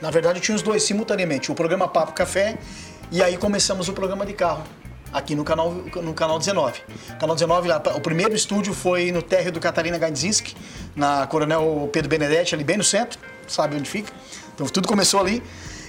Na 0.00 0.10
verdade, 0.10 0.40
tinha 0.40 0.54
os 0.54 0.62
dois 0.62 0.84
simultaneamente, 0.84 1.50
o 1.50 1.54
programa 1.54 1.88
Papo 1.88 2.12
Café 2.12 2.56
e 3.10 3.20
aí 3.20 3.36
começamos 3.36 3.88
o 3.88 3.92
programa 3.92 4.24
de 4.24 4.32
carro 4.32 4.62
aqui 5.12 5.34
no 5.34 5.42
canal, 5.42 5.72
no 5.72 6.14
canal 6.14 6.38
19. 6.38 6.80
Canal 7.18 7.34
19, 7.34 7.68
o 7.96 8.00
primeiro 8.00 8.34
estúdio 8.34 8.72
foi 8.72 9.10
no 9.10 9.22
térreo 9.22 9.50
do 9.50 9.58
Catarina 9.58 9.98
Gandzinski, 9.98 10.54
na 10.94 11.26
Coronel 11.26 11.88
Pedro 11.92 12.08
Benedetti, 12.08 12.54
ali 12.54 12.62
bem 12.62 12.76
no 12.76 12.84
centro, 12.84 13.18
sabe 13.48 13.76
onde 13.76 13.90
fica? 13.90 14.12
Então 14.54 14.66
tudo 14.68 14.86
começou 14.86 15.20
ali. 15.20 15.42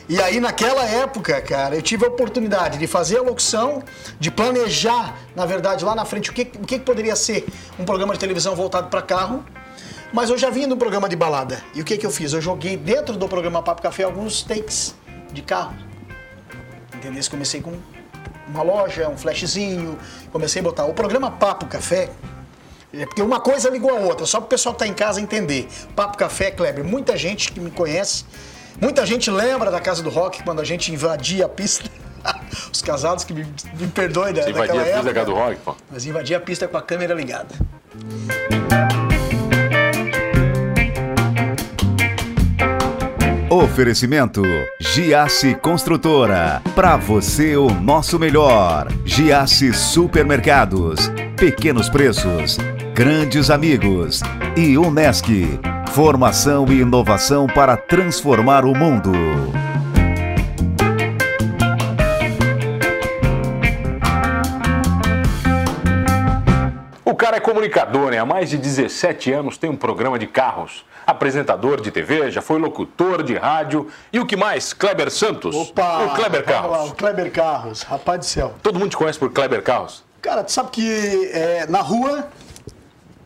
E 0.08 0.20
aí 0.20 0.39
naquela 0.39 0.86
época, 0.86 1.39
cara, 1.41 1.76
eu 1.76 1.82
tive 1.84 2.04
a 2.04 2.07
oportunidade 2.07 2.80
de 2.80 2.88
fazer 2.88 3.18
a 3.18 3.21
locução, 3.21 3.84
de 4.20 4.32
planejar, 4.32 5.16
na 5.36 5.46
verdade, 5.46 5.86
lá 5.86 5.94
na 5.94 6.04
frente 6.04 6.32
o 6.32 6.34
que, 6.34 6.50
o 6.60 6.66
que 6.66 6.80
poderia 6.80 7.16
ser 7.16 7.46
um 7.78 7.86
programa 7.86 8.14
de 8.14 8.20
televisão 8.20 8.55
voltado 8.55 8.88
para 8.88 9.04
carro. 9.04 9.46
Mas 10.12 10.30
eu 10.30 10.38
já 10.38 10.50
vinha 10.50 10.68
no 10.68 10.76
programa 10.76 11.07
de 11.07 11.16
balada. 11.16 11.62
E 11.73 11.82
o 11.82 11.86
que, 11.86 11.98
que 11.98 12.05
eu 12.05 12.12
fiz? 12.12 12.34
Eu 12.34 12.41
joguei 12.41 12.76
dentro 12.76 13.16
do 13.16 13.28
programa 13.28 13.62
Papo 13.62 13.82
Café 13.82 14.04
alguns 14.04 14.41
takes 14.41 14.96
de 15.32 15.41
carro. 15.41 15.76
Entendeu? 16.95 17.22
Comecei 17.30 17.62
com 17.62 17.73
uma 18.48 18.63
loja, 18.63 19.08
um 19.08 19.18
flashzinho, 19.18 19.98
comecei 20.32 20.62
a 20.62 20.63
botar. 20.63 20.85
O 20.85 20.94
programa 20.94 21.30
Papo 21.32 21.68
Café, 21.68 22.09
é 22.91 23.05
porque 23.05 23.22
uma 23.22 23.40
coisa 23.40 23.70
ligou 23.70 23.91
a 23.91 23.99
outra, 23.99 24.26
só 24.26 24.40
para 24.40 24.48
o 24.48 24.49
pessoal 24.49 24.73
que 24.73 24.84
está 24.84 24.91
em 24.91 24.95
casa 24.95 25.22
entender. 25.22 25.68
Papo 25.95 26.18
Café, 26.18 26.49
Kleber, 26.49 26.84
muita 26.84 27.16
gente 27.16 27.52
que 27.52 27.60
me 27.60 27.70
conhece, 27.70 28.26
muita 28.82 29.05
gente 29.05 29.30
lembra 29.30 29.70
da 29.70 29.80
Casa 29.80 30.02
do 30.02 30.10
Rock 30.10 30.44
quando 30.44 30.60
a 30.60 30.66
gente 30.66 30.91
invadia 30.91 31.46
a 31.46 31.49
pista. 31.49 31.90
Os 32.73 32.82
casados 32.82 33.23
que 33.23 33.34
me, 33.34 33.46
me 33.76 33.88
perdoem 33.88 34.34
da, 34.34 34.41
Você 34.41 34.49
invadia 34.49 34.82
a 34.82 34.85
pista 34.85 35.04
da 35.04 35.13
Casa 35.13 35.26
do 35.27 35.35
Rock, 35.35 35.55
pô? 35.63 35.76
Mas 35.91 36.05
invadia 36.05 36.38
a 36.38 36.41
pista 36.41 36.68
com 36.68 36.77
a 36.77 36.82
câmera 36.82 37.13
ligada. 37.13 37.55
Oferecimento 43.59 44.41
Giasse 44.80 45.54
Construtora. 45.54 46.62
Para 46.73 46.95
você 46.95 47.57
o 47.57 47.70
nosso 47.70 48.18
melhor. 48.18 48.88
Giasse 49.04 49.74
Supermercados. 49.74 51.12
Pequenos 51.35 51.90
preços. 51.90 52.57
Grandes 52.93 53.49
amigos. 53.49 54.21
E 54.55 54.77
Unesc. 54.77 55.60
Formação 55.91 56.68
e 56.70 56.80
inovação 56.80 57.48
para 57.48 57.76
transformar 57.76 58.63
o 58.63 58.74
mundo. 58.74 59.12
O 67.03 67.13
cara 67.13 67.35
é 67.35 67.40
comunicador, 67.41 68.12
né? 68.12 68.19
Há 68.19 68.25
mais 68.25 68.50
de 68.50 68.57
17 68.57 69.34
anos 69.34 69.57
tem 69.57 69.69
um 69.69 69.75
programa 69.75 70.18
de 70.18 70.28
carros 70.28 70.85
apresentador 71.09 71.81
de 71.81 71.91
TV, 71.91 72.31
já 72.31 72.41
foi 72.41 72.59
locutor 72.59 73.24
de 73.24 73.35
rádio. 73.35 73.88
E 74.13 74.19
o 74.19 74.25
que 74.25 74.35
mais? 74.35 74.74
Kleber 74.74 75.09
Santos. 75.09 75.56
Opa! 75.56 76.06
O 76.06 76.16
Kleber 76.16 76.44
Carros. 76.44 76.72
Lá, 76.72 76.84
o 76.85 76.91
Kleber 76.94 77.31
Carros, 77.31 77.81
rapaz 77.81 78.19
do 78.19 78.25
céu. 78.25 78.53
Todo 78.62 78.79
mundo 78.79 78.91
te 78.91 78.97
conhece 78.97 79.18
por 79.18 79.31
Kleber 79.31 79.63
Carros? 79.63 80.03
Cara, 80.22 80.44
tu 80.44 80.52
sabe 80.52 80.69
que 80.69 81.31
é, 81.34 81.66
na 81.68 81.81
rua 81.81 82.28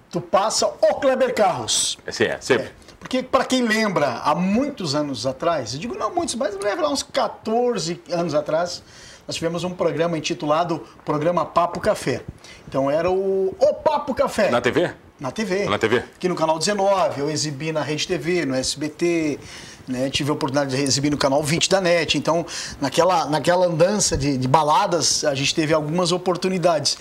tu 0.09 0.21
passa 0.21 0.67
o 0.67 0.95
Kleber 0.95 1.33
Carros. 1.33 1.97
Esse 2.05 2.25
é, 2.25 2.37
sempre. 2.39 2.67
É, 2.67 2.71
porque 2.99 3.21
para 3.21 3.43
quem 3.43 3.63
lembra, 3.63 4.21
há 4.23 4.33
muitos 4.33 4.95
anos 4.95 5.25
atrás, 5.25 5.73
eu 5.73 5.79
digo 5.79 5.95
não 5.95 6.13
muitos, 6.13 6.35
mas 6.35 6.57
lembra 6.57 6.87
uns 6.87 7.03
14 7.03 8.01
anos 8.11 8.33
atrás, 8.33 8.81
nós 9.27 9.35
tivemos 9.35 9.63
um 9.63 9.71
programa 9.71 10.17
intitulado 10.17 10.83
Programa 11.03 11.45
Papo 11.45 11.79
Café. 11.79 12.21
Então 12.67 12.89
era 12.89 13.09
o 13.11 13.55
O 13.59 13.73
Papo 13.73 14.13
Café. 14.13 14.49
Na 14.49 14.61
TV? 14.61 14.93
Na 15.23 15.31
TV. 15.31 15.69
Na 15.69 15.79
TV. 15.79 15.99
Aqui 15.99 16.27
no 16.27 16.35
canal 16.35 16.59
19, 16.59 17.21
eu 17.21 17.31
exibi 17.31 17.71
na 17.71 17.81
Rede 17.81 18.05
TV, 18.05 18.45
no 18.45 18.53
SBT, 18.53 19.39
né? 19.87 20.09
tive 20.09 20.29
a 20.29 20.33
oportunidade 20.33 20.75
de 20.75 20.83
exibir 20.83 21.09
no 21.09 21.17
canal 21.17 21.41
20 21.41 21.69
da 21.69 21.79
NET. 21.79 22.17
Então, 22.17 22.45
naquela, 22.81 23.25
naquela 23.27 23.67
andança 23.67 24.17
de, 24.17 24.37
de 24.37 24.47
baladas, 24.49 25.23
a 25.23 25.33
gente 25.33 25.55
teve 25.55 25.73
algumas 25.73 26.11
oportunidades. 26.11 26.97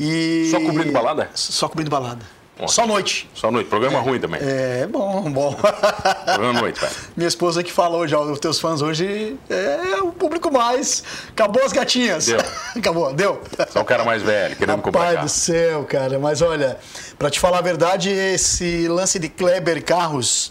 E... 0.00 0.48
Só 0.50 0.58
cobrindo 0.58 0.90
balada? 0.90 1.30
Só 1.34 1.68
cobrindo 1.68 1.90
balada. 1.90 2.35
Ótimo. 2.58 2.68
Só 2.70 2.86
noite. 2.86 3.28
Só 3.34 3.50
noite. 3.50 3.68
Programa 3.68 3.98
é, 3.98 4.00
ruim 4.00 4.18
também. 4.18 4.40
É, 4.42 4.86
bom, 4.86 5.30
bom. 5.30 5.52
Programa 6.24 6.60
noite, 6.60 6.80
velho. 6.80 6.92
Minha 7.14 7.28
esposa 7.28 7.62
que 7.62 7.70
falou 7.70 8.08
já, 8.08 8.18
os 8.18 8.40
teus 8.40 8.58
fãs 8.58 8.80
hoje 8.80 9.36
é 9.50 10.00
o 10.02 10.10
público 10.10 10.50
mais. 10.50 11.04
Acabou 11.28 11.62
as 11.62 11.72
gatinhas. 11.72 12.24
Deu. 12.24 12.40
Acabou, 12.74 13.12
deu. 13.12 13.42
Só 13.68 13.82
o 13.82 13.84
cara 13.84 14.04
mais 14.04 14.22
velho, 14.22 14.56
querendo 14.56 14.80
comprar. 14.80 15.04
Pai 15.04 15.16
do 15.18 15.28
céu, 15.28 15.84
cara. 15.84 16.18
Mas 16.18 16.40
olha, 16.40 16.78
para 17.18 17.28
te 17.28 17.38
falar 17.38 17.58
a 17.58 17.62
verdade, 17.62 18.08
esse 18.08 18.88
lance 18.88 19.18
de 19.18 19.28
Kleber 19.28 19.84
Carros 19.84 20.50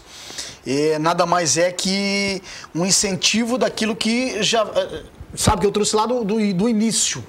é, 0.64 1.00
nada 1.00 1.26
mais 1.26 1.58
é 1.58 1.72
que 1.72 2.40
um 2.72 2.86
incentivo 2.86 3.58
daquilo 3.58 3.96
que 3.96 4.40
já. 4.44 4.62
Eh, 4.62 5.02
sabe, 5.34 5.60
que 5.60 5.66
eu 5.66 5.72
trouxe 5.72 5.96
lá 5.96 6.06
do, 6.06 6.24
do, 6.24 6.54
do 6.54 6.68
início. 6.68 7.24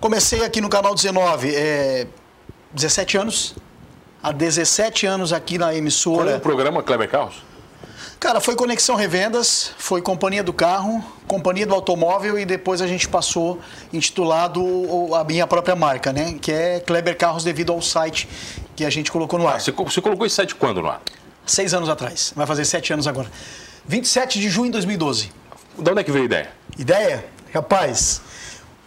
Comecei 0.00 0.42
aqui 0.42 0.62
no 0.62 0.70
canal 0.70 0.94
19, 0.94 1.54
é, 1.54 2.06
17 2.72 3.18
anos 3.18 3.54
há 4.22 4.32
17 4.32 5.06
anos 5.06 5.32
aqui 5.32 5.58
na 5.58 5.74
emissora. 5.74 6.24
Qual 6.24 6.28
é 6.28 6.36
o 6.36 6.40
programa 6.40 6.82
Kleber 6.82 7.08
Carros? 7.08 7.42
Cara, 8.18 8.38
foi 8.38 8.54
Conexão 8.54 8.96
Revendas, 8.96 9.72
foi 9.78 10.02
Companhia 10.02 10.42
do 10.42 10.52
Carro, 10.52 11.02
Companhia 11.26 11.66
do 11.66 11.74
Automóvel 11.74 12.38
e 12.38 12.44
depois 12.44 12.82
a 12.82 12.86
gente 12.86 13.08
passou 13.08 13.58
intitulado 13.90 15.14
a 15.14 15.24
minha 15.24 15.46
própria 15.46 15.74
marca, 15.74 16.12
né? 16.12 16.36
Que 16.38 16.52
é 16.52 16.80
Kleber 16.80 17.16
Carros 17.16 17.42
devido 17.42 17.72
ao 17.72 17.80
site 17.80 18.28
que 18.76 18.84
a 18.84 18.90
gente 18.90 19.10
colocou 19.10 19.38
no 19.38 19.48
ar. 19.48 19.56
Ah, 19.56 19.60
você, 19.60 19.72
você 19.72 20.00
colocou 20.02 20.26
esse 20.26 20.36
site 20.36 20.54
quando 20.54 20.82
no 20.82 20.88
ar? 20.88 21.00
Seis 21.46 21.72
anos 21.72 21.88
atrás. 21.88 22.34
Vai 22.36 22.46
fazer 22.46 22.66
sete 22.66 22.92
anos 22.92 23.06
agora. 23.06 23.30
27 23.86 24.38
de 24.38 24.50
junho 24.50 24.66
de 24.66 24.72
2012. 24.72 25.32
De 25.78 25.90
onde 25.90 26.00
é 26.00 26.04
que 26.04 26.12
veio 26.12 26.24
a 26.24 26.26
ideia? 26.26 26.50
Ideia? 26.78 27.24
Rapaz, 27.54 28.20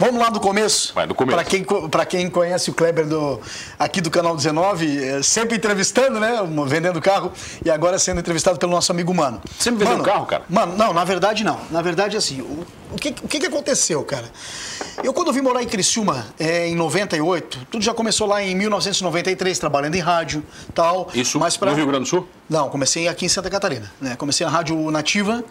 Vamos 0.03 0.19
lá 0.19 0.30
do 0.30 0.41
começo? 0.41 0.94
Vai, 0.94 1.08
do 1.08 1.16
começo. 1.16 1.34
Para 1.90 2.03
quem, 2.03 2.24
quem 2.24 2.30
conhece 2.30 2.69
o 2.69 2.74
Kleber 2.74 3.08
do, 3.08 3.40
aqui 3.80 4.02
do 4.02 4.12
Canal 4.12 4.36
19, 4.36 5.02
é, 5.02 5.24
sempre 5.24 5.56
entrevistando, 5.56 6.19
né? 6.19 6.40
Vendendo 6.68 7.00
carro 7.00 7.31
e 7.64 7.69
agora 7.69 7.97
sendo 7.97 8.19
entrevistado 8.19 8.59
pelo 8.59 8.74
nosso 8.74 8.92
amigo 8.92 9.13
Mano. 9.13 9.42
Sempre 9.58 9.86
vendendo 9.86 10.03
carro, 10.03 10.25
cara? 10.25 10.44
Mano, 10.50 10.75
não, 10.75 10.92
na 10.92 11.06
verdade 11.06 11.46
não. 11.46 11.58
Na 11.72 11.81
verdade, 11.81 12.18
assim, 12.18 12.42
o, 12.42 12.66
o, 12.92 12.96
que, 12.96 13.16
o 13.24 13.28
que, 13.30 13.40
que 13.40 13.46
aconteceu, 13.46 14.03
cara? 14.03 14.25
Eu, 15.02 15.13
quando 15.13 15.31
vim 15.31 15.40
morar 15.40 15.63
em 15.63 15.68
Criciúma, 15.68 16.28
é, 16.38 16.68
em 16.68 16.75
98, 16.75 17.68
tudo 17.72 17.81
já 17.81 17.94
começou 17.94 18.28
lá 18.28 18.44
em 18.44 18.53
1993, 18.56 19.58
trabalhando 19.58 19.96
em 19.96 20.02
rádio 20.02 20.44
tal. 20.74 21.09
Isso 21.13 21.40
mas 21.40 21.56
pra... 21.56 21.72
no 21.72 21.78
Rio 21.78 21.88
Grande 21.88 22.03
do 22.03 22.09
Sul? 22.09 22.28
Não, 22.53 22.69
comecei 22.69 23.08
aqui 23.08 23.25
em 23.25 23.30
Santa 23.30 23.50
Catarina. 23.50 23.91
Né? 24.00 24.16
Comecei 24.16 24.46
na 24.46 24.52
rádio 24.52 24.91
nativa, 24.91 25.44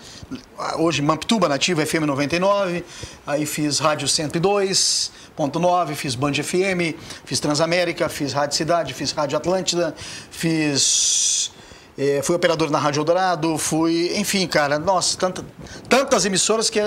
hoje 0.79 1.03
Mamptuba 1.03 1.49
Nativa 1.49 1.85
FM 1.85 2.03
99, 2.07 2.85
aí 3.27 3.45
fiz 3.45 3.81
rádio 3.81 4.07
102.9, 4.07 5.97
fiz 5.97 6.15
Band 6.15 6.35
FM, 6.35 6.95
fiz 7.25 7.41
Transamérica, 7.41 8.09
fiz 8.09 8.33
Rádio 8.33 8.57
Cidade, 8.57 8.95
fiz 8.95 9.11
Rádio 9.11 9.37
Atlântida, 9.37 9.93
fiz 10.31 11.51
é, 11.97 12.23
fui 12.23 12.35
operador 12.35 12.71
na 12.71 12.79
Rádio 12.79 13.01
Eldorado, 13.01 13.59
fui, 13.59 14.13
enfim, 14.17 14.47
cara, 14.47 14.79
nossa, 14.79 15.17
tanta, 15.19 15.45
tantas 15.89 16.25
emissoras 16.25 16.71
que 16.71 16.81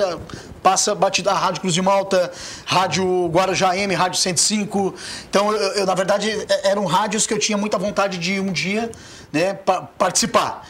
passa 0.64 0.96
batida 0.96 1.32
a 1.32 1.36
Rádio 1.36 1.62
Cruz 1.62 1.74
de 1.76 1.82
Malta, 1.82 2.32
Rádio 2.66 3.28
Guarujá 3.28 3.78
M, 3.78 3.94
Rádio 3.94 4.20
105. 4.20 4.96
Então, 5.30 5.52
eu, 5.52 5.72
eu, 5.74 5.86
na 5.86 5.94
verdade, 5.94 6.32
é, 6.32 6.72
eram 6.72 6.86
rádios 6.86 7.28
que 7.28 7.34
eu 7.34 7.40
tinha 7.40 7.58
muita 7.58 7.78
vontade 7.78 8.18
de 8.18 8.40
um 8.40 8.52
dia 8.52 8.92
né, 9.32 9.54
pa 9.54 9.82
participar. 9.82 10.68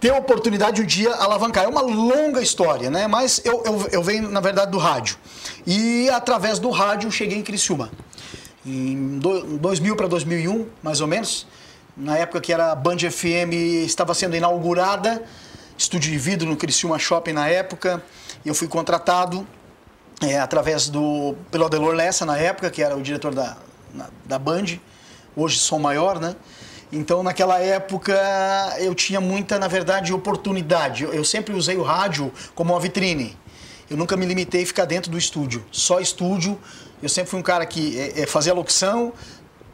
Ter 0.00 0.10
a 0.10 0.18
oportunidade 0.18 0.82
um 0.82 0.84
dia 0.84 1.14
alavancar. 1.14 1.64
É 1.64 1.68
uma 1.68 1.80
longa 1.80 2.42
história, 2.42 2.90
né? 2.90 3.06
Mas 3.06 3.40
eu, 3.44 3.62
eu, 3.64 3.88
eu 3.92 4.02
venho, 4.02 4.28
na 4.28 4.40
verdade, 4.40 4.70
do 4.70 4.78
rádio. 4.78 5.16
E 5.66 6.10
através 6.10 6.58
do 6.58 6.70
rádio 6.70 7.10
cheguei 7.10 7.38
em 7.38 7.42
Criciúma. 7.42 7.90
Em 8.66 9.18
2000 9.18 9.96
para 9.96 10.08
2001, 10.08 10.66
mais 10.82 11.00
ou 11.00 11.06
menos 11.06 11.46
na 11.96 12.16
época 12.16 12.40
que 12.40 12.52
era 12.52 12.72
a 12.72 12.74
Band 12.74 12.98
FM 12.98 13.52
estava 13.84 14.14
sendo 14.14 14.36
inaugurada, 14.36 15.22
estúdio 15.76 16.10
de 16.10 16.18
vidro 16.18 16.48
no 16.48 16.56
Criciúma 16.56 16.98
Shopping 16.98 17.32
na 17.32 17.48
época, 17.48 18.02
eu 18.44 18.54
fui 18.54 18.68
contratado 18.68 19.46
é, 20.22 20.38
através 20.38 20.88
do 20.88 21.34
pelo 21.50 21.66
Adelor 21.66 21.94
Lessa 21.94 22.24
na 22.24 22.36
época, 22.36 22.70
que 22.70 22.82
era 22.82 22.96
o 22.96 23.02
diretor 23.02 23.34
da, 23.34 23.56
na, 23.92 24.08
da 24.24 24.38
Band, 24.38 24.78
hoje 25.36 25.58
Som 25.58 25.78
Maior, 25.78 26.20
né? 26.20 26.34
Então, 26.92 27.22
naquela 27.22 27.58
época, 27.58 28.14
eu 28.78 28.94
tinha 28.94 29.20
muita, 29.20 29.58
na 29.58 29.66
verdade, 29.66 30.12
oportunidade. 30.12 31.02
Eu, 31.02 31.12
eu 31.12 31.24
sempre 31.24 31.52
usei 31.54 31.76
o 31.76 31.82
rádio 31.82 32.32
como 32.54 32.72
uma 32.72 32.78
vitrine. 32.78 33.36
Eu 33.90 33.96
nunca 33.96 34.16
me 34.16 34.24
limitei 34.24 34.62
a 34.62 34.66
ficar 34.66 34.84
dentro 34.84 35.10
do 35.10 35.18
estúdio, 35.18 35.64
só 35.72 35.98
estúdio. 35.98 36.58
Eu 37.02 37.08
sempre 37.08 37.30
fui 37.30 37.40
um 37.40 37.42
cara 37.42 37.66
que 37.66 37.98
é, 37.98 38.22
é, 38.22 38.26
fazia 38.26 38.54
locução, 38.54 39.12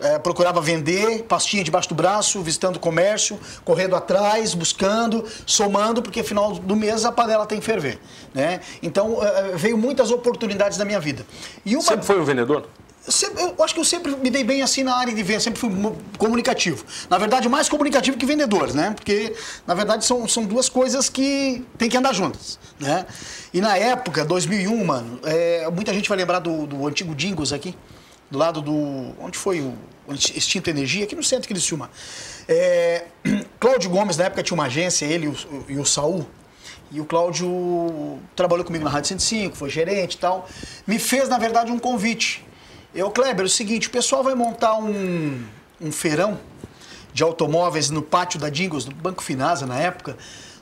é, 0.01 0.19
procurava 0.19 0.61
vender, 0.61 1.25
pastinha 1.25 1.63
debaixo 1.63 1.89
do 1.89 1.95
braço, 1.95 2.43
visitando 2.43 2.77
o 2.77 2.81
comércio, 2.81 3.39
correndo 3.65 3.95
atrás, 3.95 4.55
buscando, 4.55 5.25
somando, 5.47 6.03
porque 6.03 6.23
final 6.23 6.53
do 6.53 6.77
mês 6.77 7.05
a 7.05 7.13
panela 7.13 7.47
tem 7.47 7.59
que 7.59 7.65
ferver. 7.65 7.99
Né? 8.35 8.61
Então, 8.83 9.23
é, 9.23 9.51
é 9.51 9.57
veio 9.57 9.77
muitas 9.77 10.11
oportunidades 10.11 10.79
na 10.79 10.85
minha 10.85 11.01
vida. 11.01 11.27
E 11.65 11.75
uma... 11.77 11.83
Sempre 11.83 12.07
foi 12.07 12.21
um 12.21 12.25
vendedor? 12.25 12.67
Eu, 13.07 13.13
sempre, 13.13 13.43
eu, 13.43 13.55
acho 13.65 13.75
que 13.75 13.81
eu 13.81 13.85
sempre 13.85 14.15
me 14.17 14.31
dei 14.31 14.45
bem 14.45 14.63
assim 14.63 14.83
na 14.83 14.95
área 14.95 15.15
de 15.15 15.23
venda, 15.23 15.41
sempre 15.41 15.59
fui 15.59 15.71
comunicativo. 16.19 16.85
Na 17.09 17.17
verdade, 17.17 17.49
mais 17.49 17.69
comunicativo 17.69 18.17
que 18.17 18.27
vendedor, 18.27 18.75
né? 18.75 18.93
Porque, 18.95 19.35
na 19.67 19.75
verdade, 19.75 20.05
são, 20.05 20.29
são 20.29 20.45
duas 20.45 20.69
coisas 20.69 21.09
que 21.09 21.65
tem 21.79 21.89
que 21.89 21.97
andar 21.97 22.13
juntas, 22.13 22.59
né? 22.79 23.07
E 23.55 23.61
na 23.61 23.77
época, 23.77 24.25
2001, 24.25 24.85
mano, 24.85 25.19
é, 25.25 25.69
muita 25.71 25.95
gente 25.95 26.09
vai 26.09 26.19
lembrar 26.19 26.41
do, 26.41 26.67
do 26.67 26.87
antigo 26.87 27.15
Dingos 27.15 27.53
aqui, 27.53 27.75
do 28.31 28.39
lado 28.39 28.61
do... 28.61 29.15
Onde 29.21 29.37
foi 29.37 29.61
o, 29.61 29.75
Extinto 30.15 30.71
Energia? 30.71 31.05
Aqui 31.05 31.15
no 31.15 31.23
centro 31.23 31.47
que 31.47 31.53
eles. 31.53 31.71
É, 32.49 33.05
Cláudio 33.61 33.91
Gomes, 33.91 34.17
na 34.17 34.25
época, 34.25 34.43
tinha 34.43 34.55
uma 34.55 34.65
agência, 34.65 35.05
ele 35.07 35.27
e 35.27 35.29
o, 35.29 35.65
e 35.69 35.79
o 35.79 35.85
Saul, 35.85 36.27
e 36.91 37.01
o 37.01 37.05
Cláudio 37.05 38.19
trabalhou 38.35 38.65
comigo 38.65 38.85
na 38.85 38.91
Rádio 38.91 39.09
105, 39.09 39.57
foi 39.57 39.71
gerente 39.71 40.15
e 40.15 40.19
tal. 40.19 40.49
Me 40.87 40.99
fez, 40.99 41.29
na 41.29 41.39
verdade, 41.39 41.71
um 41.71 41.79
convite. 41.79 42.45
Eu, 42.93 43.11
Kleber, 43.11 43.43
é 43.43 43.47
o 43.47 43.49
seguinte, 43.49 43.87
o 43.87 43.91
pessoal 43.91 44.25
vai 44.25 44.35
montar 44.35 44.75
um, 44.77 45.45
um 45.81 45.93
feirão 45.93 46.39
de 47.13 47.23
automóveis 47.23 47.91
no 47.91 48.03
pátio 48.03 48.41
da 48.41 48.49
Dingos, 48.49 48.85
do 48.85 48.95
Banco 48.95 49.23
Finasa, 49.23 49.67
na 49.67 49.79
época. 49.79 50.17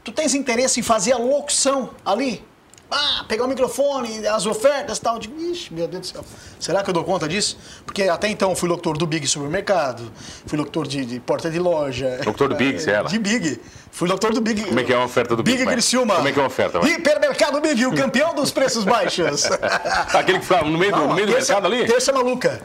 Tu 0.05 0.13
tens 0.13 0.35
interesse 0.35 0.81
em 0.81 0.83
fazer 0.83 1.13
a 1.13 1.19
locução 1.19 1.91
ali? 2.05 2.45
Ah, 2.91 3.25
pegar 3.29 3.45
o 3.45 3.49
microfone, 3.49 4.27
as 4.27 4.47
ofertas 4.47 4.99
e 4.99 5.01
tal. 5.01 5.15
Eu 5.15 5.21
digo, 5.21 5.41
ixi, 5.41 5.73
meu 5.73 5.87
Deus 5.87 6.01
do 6.01 6.07
céu. 6.07 6.25
Será 6.59 6.83
que 6.83 6.89
eu 6.89 6.95
dou 6.95 7.05
conta 7.05 7.29
disso? 7.29 7.59
Porque 7.85 8.05
até 8.05 8.29
então 8.29 8.55
fui 8.57 8.69
locutor 8.69 8.97
do 8.97 9.07
Big 9.07 9.27
Supermercado, 9.27 10.11
fui 10.47 10.57
locutor 10.59 10.87
de, 10.87 11.05
de 11.05 11.21
porta 11.21 11.51
de 11.51 11.59
loja. 11.59 12.19
Locutor 12.25 12.49
do 12.49 12.55
Big, 12.55 12.79
você 12.81 12.91
era? 12.91 13.09
De 13.09 13.19
Big. 13.19 13.61
Fui 13.91 14.09
locutor 14.09 14.33
do 14.33 14.41
Big. 14.41 14.65
Como 14.65 14.81
é 14.81 14.85
que 14.85 14.93
é 14.93 14.97
a 14.97 15.05
oferta 15.05 15.37
do 15.37 15.43
Big? 15.43 15.59
Big 15.59 15.71
Criciúma. 15.71 16.15
Como 16.17 16.29
é 16.29 16.33
que 16.33 16.41
é 16.41 16.43
a 16.43 16.47
oferta? 16.47 16.81
Vai? 16.81 16.91
Hipermercado 16.93 17.61
Big, 17.61 17.85
o 17.87 17.95
campeão 17.95 18.35
dos 18.35 18.51
preços 18.51 18.85
baixos. 18.85 19.45
Aquele 20.15 20.39
que 20.39 20.47
ficava 20.47 20.69
no 20.69 20.79
meio 20.79 20.93
do, 20.93 20.99
Não, 20.99 21.09
no 21.09 21.15
meio 21.15 21.27
do 21.27 21.33
terça, 21.35 21.53
mercado 21.55 21.73
ali? 21.75 21.87
Terça 21.87 22.13
maluca. 22.13 22.63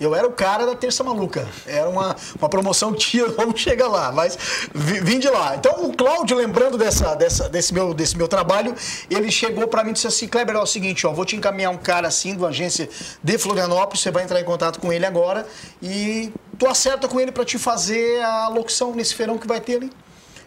Eu 0.00 0.14
era 0.14 0.26
o 0.26 0.32
cara 0.32 0.66
da 0.66 0.74
Terça 0.74 1.04
Maluca. 1.04 1.46
Era 1.66 1.88
uma, 1.88 2.16
uma 2.38 2.48
promoção 2.48 2.92
que 2.92 2.98
tinha, 2.98 3.26
vamos 3.36 3.60
chegar 3.60 3.86
lá, 3.88 4.10
mas 4.10 4.36
vi- 4.74 5.00
vim 5.00 5.18
de 5.18 5.28
lá. 5.28 5.54
Então 5.56 5.84
o 5.86 5.96
Cláudio, 5.96 6.36
lembrando 6.36 6.76
dessa, 6.76 7.14
dessa, 7.14 7.48
desse, 7.48 7.72
meu, 7.72 7.94
desse 7.94 8.16
meu 8.16 8.26
trabalho, 8.26 8.74
ele 9.08 9.30
chegou 9.30 9.68
para 9.68 9.84
mim 9.84 9.90
e 9.90 9.92
disse 9.94 10.06
assim, 10.06 10.26
Kleber, 10.26 10.56
é 10.56 10.58
o 10.60 10.66
seguinte, 10.66 11.06
ó, 11.06 11.12
vou 11.12 11.24
te 11.24 11.36
encaminhar 11.36 11.70
um 11.70 11.78
cara 11.78 12.08
assim, 12.08 12.32
de 12.32 12.38
uma 12.38 12.48
agência 12.48 12.88
de 13.22 13.38
Florianópolis, 13.38 14.02
você 14.02 14.10
vai 14.10 14.24
entrar 14.24 14.40
em 14.40 14.44
contato 14.44 14.80
com 14.80 14.92
ele 14.92 15.06
agora 15.06 15.46
e 15.80 16.32
tu 16.58 16.66
acerta 16.66 17.06
com 17.06 17.20
ele 17.20 17.30
para 17.30 17.44
te 17.44 17.58
fazer 17.58 18.20
a 18.22 18.48
locução 18.48 18.92
nesse 18.94 19.14
feirão 19.14 19.38
que 19.38 19.46
vai 19.46 19.60
ter 19.60 19.76
ali. 19.76 19.92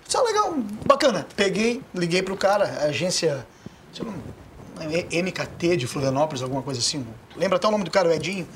Isso 0.07 0.17
é 0.17 0.21
legal, 0.21 0.53
bacana. 0.85 1.27
Peguei, 1.35 1.81
liguei 1.93 2.21
pro 2.21 2.35
cara, 2.37 2.65
a 2.81 2.85
agência, 2.85 3.45
é 4.79 5.21
MKT 5.21 5.77
de 5.77 5.87
Florianópolis, 5.87 6.41
alguma 6.41 6.61
coisa 6.61 6.79
assim. 6.79 7.05
Lembra 7.35 7.57
até 7.57 7.67
o 7.67 7.71
nome 7.71 7.83
do 7.83 7.91
cara, 7.91 8.07
o 8.07 8.11
Edinho? 8.11 8.47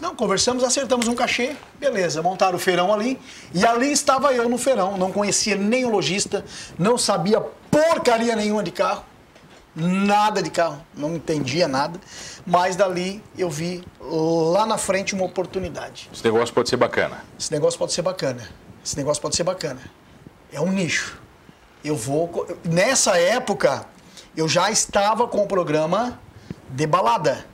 Não, 0.00 0.14
conversamos, 0.14 0.64
acertamos 0.64 1.08
um 1.08 1.14
cachê, 1.14 1.56
beleza, 1.78 2.22
montaram 2.22 2.56
o 2.56 2.58
feirão 2.58 2.92
ali. 2.92 3.20
E 3.52 3.64
ali 3.66 3.92
estava 3.92 4.32
eu 4.32 4.48
no 4.48 4.58
feirão, 4.58 4.96
não 4.96 5.12
conhecia 5.12 5.56
nem 5.56 5.84
o 5.84 5.90
lojista, 5.90 6.44
não 6.78 6.96
sabia 6.96 7.40
porcaria 7.70 8.36
nenhuma 8.36 8.62
de 8.62 8.70
carro, 8.70 9.04
nada 9.74 10.42
de 10.42 10.50
carro, 10.50 10.84
não 10.94 11.14
entendia 11.14 11.66
nada. 11.66 11.98
Mas 12.46 12.76
dali 12.76 13.22
eu 13.36 13.48
vi 13.48 13.84
lá 14.00 14.66
na 14.66 14.78
frente 14.78 15.14
uma 15.14 15.24
oportunidade. 15.24 16.10
Esse 16.12 16.24
negócio 16.24 16.54
pode 16.54 16.68
ser 16.68 16.76
bacana. 16.76 17.24
Esse 17.38 17.52
negócio 17.52 17.78
pode 17.78 17.92
ser 17.92 18.02
bacana. 18.02 18.48
Esse 18.84 18.96
negócio 18.96 19.22
pode 19.22 19.36
ser 19.36 19.44
bacana. 19.44 19.80
É 20.52 20.60
um 20.60 20.70
nicho. 20.70 21.20
Eu 21.84 21.96
vou. 21.96 22.46
Nessa 22.64 23.18
época, 23.18 23.86
eu 24.36 24.48
já 24.48 24.70
estava 24.70 25.26
com 25.26 25.42
o 25.42 25.46
programa 25.46 26.20
de 26.68 26.86
balada. 26.86 27.51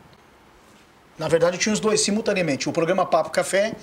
Na 1.18 1.26
verdade, 1.26 1.56
eu 1.56 1.60
tinha 1.60 1.72
os 1.72 1.80
dois 1.80 2.00
simultaneamente. 2.00 2.68
O 2.68 2.72
programa 2.72 3.04
Papo 3.04 3.30
Café 3.30 3.74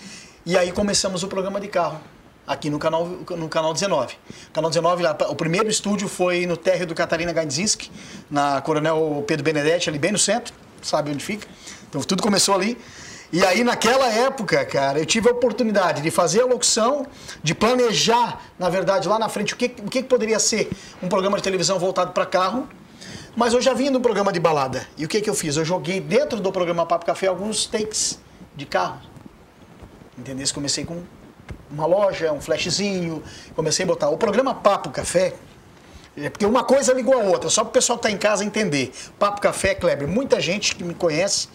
e 0.46 0.58
aí 0.58 0.72
começamos 0.72 1.22
o 1.22 1.28
programa 1.28 1.60
de 1.60 1.68
carro. 1.68 2.00
Aqui 2.48 2.70
no 2.70 2.80
canal, 2.80 3.06
no 3.06 3.50
canal 3.50 3.74
19. 3.74 4.16
Canal 4.54 4.70
19, 4.70 5.04
lá, 5.04 5.18
o 5.28 5.36
primeiro 5.36 5.68
estúdio 5.68 6.08
foi 6.08 6.46
no 6.46 6.56
térreo 6.56 6.86
do 6.86 6.96
Catarina 6.96 7.34
Gajdzinski, 7.34 7.92
na 8.30 8.62
Coronel 8.62 9.24
Pedro 9.28 9.44
Benedetti, 9.44 9.90
ali 9.90 9.98
bem 9.98 10.12
no 10.12 10.20
centro, 10.20 10.54
sabe 10.82 11.12
onde 11.12 11.26
fica. 11.26 11.48
Então 11.90 12.00
tudo 12.02 12.24
começou 12.24 12.56
ali. 12.56 12.78
E 13.34 13.44
aí, 13.44 13.64
naquela 13.64 14.08
época, 14.08 14.64
cara, 14.64 15.00
eu 15.00 15.06
tive 15.06 15.28
a 15.28 15.32
oportunidade 15.32 16.02
de 16.02 16.12
fazer 16.12 16.42
a 16.42 16.46
locução, 16.46 17.06
de 17.44 17.54
planejar, 17.56 18.40
na 18.58 18.70
verdade, 18.70 19.10
lá 19.10 19.20
na 19.20 19.28
frente, 19.28 19.54
o 19.56 19.58
que, 19.58 19.76
o 19.80 19.90
que 19.90 20.04
poderia 20.04 20.40
ser 20.40 20.70
um 21.02 21.10
programa 21.10 21.36
de 21.36 21.44
televisão 21.44 21.78
voltado 21.80 22.12
para 22.14 22.26
carro. 22.26 22.70
Mas 23.36 23.54
eu 23.54 23.62
já 23.62 23.74
vinha 23.74 23.92
no 23.92 24.00
programa 24.00 24.32
de 24.32 24.40
balada. 24.40 24.88
E 24.98 25.06
o 25.06 25.08
que, 25.08 25.22
que 25.22 25.30
eu 25.30 25.34
fiz? 25.34 25.58
Eu 25.58 25.66
joguei 25.66 26.00
dentro 26.00 26.40
do 26.40 26.52
programa 26.52 26.86
Papo 26.86 27.06
Café 27.06 27.28
alguns 27.28 27.66
takes 27.66 28.20
de 28.56 28.66
carro. 28.66 29.02
Entendeu? 30.18 30.46
Comecei 30.54 30.86
com 30.86 31.04
uma 31.70 31.86
loja, 31.86 32.32
um 32.32 32.40
flashzinho, 32.40 33.22
comecei 33.56 33.84
a 33.84 33.88
botar. 33.88 34.10
O 34.10 34.18
programa 34.18 34.54
Papo 34.54 34.90
Café, 34.90 35.34
é 36.18 36.30
porque 36.30 36.46
uma 36.46 36.64
coisa 36.64 36.94
ligou 36.94 37.14
a 37.14 37.24
outra, 37.24 37.50
só 37.50 37.62
para 37.64 37.70
o 37.70 37.74
pessoal 37.74 38.00
que 38.00 38.08
está 38.08 38.16
em 38.16 38.18
casa 38.18 38.46
entender. 38.46 38.94
Papo 39.20 39.42
Café, 39.42 39.76
Kleber, 39.76 40.08
muita 40.08 40.40
gente 40.40 40.76
que 40.76 40.84
me 40.84 40.94
conhece, 40.94 41.50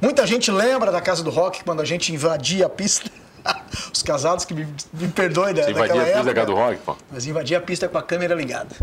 muita 0.00 0.26
gente 0.26 0.50
lembra 0.50 0.92
da 0.92 1.00
Casa 1.00 1.22
do 1.22 1.30
Rock 1.30 1.64
quando 1.64 1.80
a 1.80 1.84
gente 1.84 2.12
invadia 2.12 2.66
a 2.66 2.68
pista. 2.68 3.10
Os 3.92 4.02
casados 4.02 4.44
que 4.44 4.54
me, 4.54 4.68
me 4.92 5.08
perdoem 5.08 5.54
da, 5.54 5.64
Você 5.64 5.70
invadia 5.70 6.02
a 6.02 6.04
pista 6.04 6.24
da. 6.24 6.34
Casa 6.34 6.46
do 6.46 6.54
Rock, 6.54 6.78
pô. 6.84 6.96
Mas 7.10 7.26
invadia 7.26 7.58
a 7.58 7.60
pista 7.60 7.88
com 7.88 7.98
a 7.98 8.02
câmera 8.02 8.34
ligada. 8.34 8.76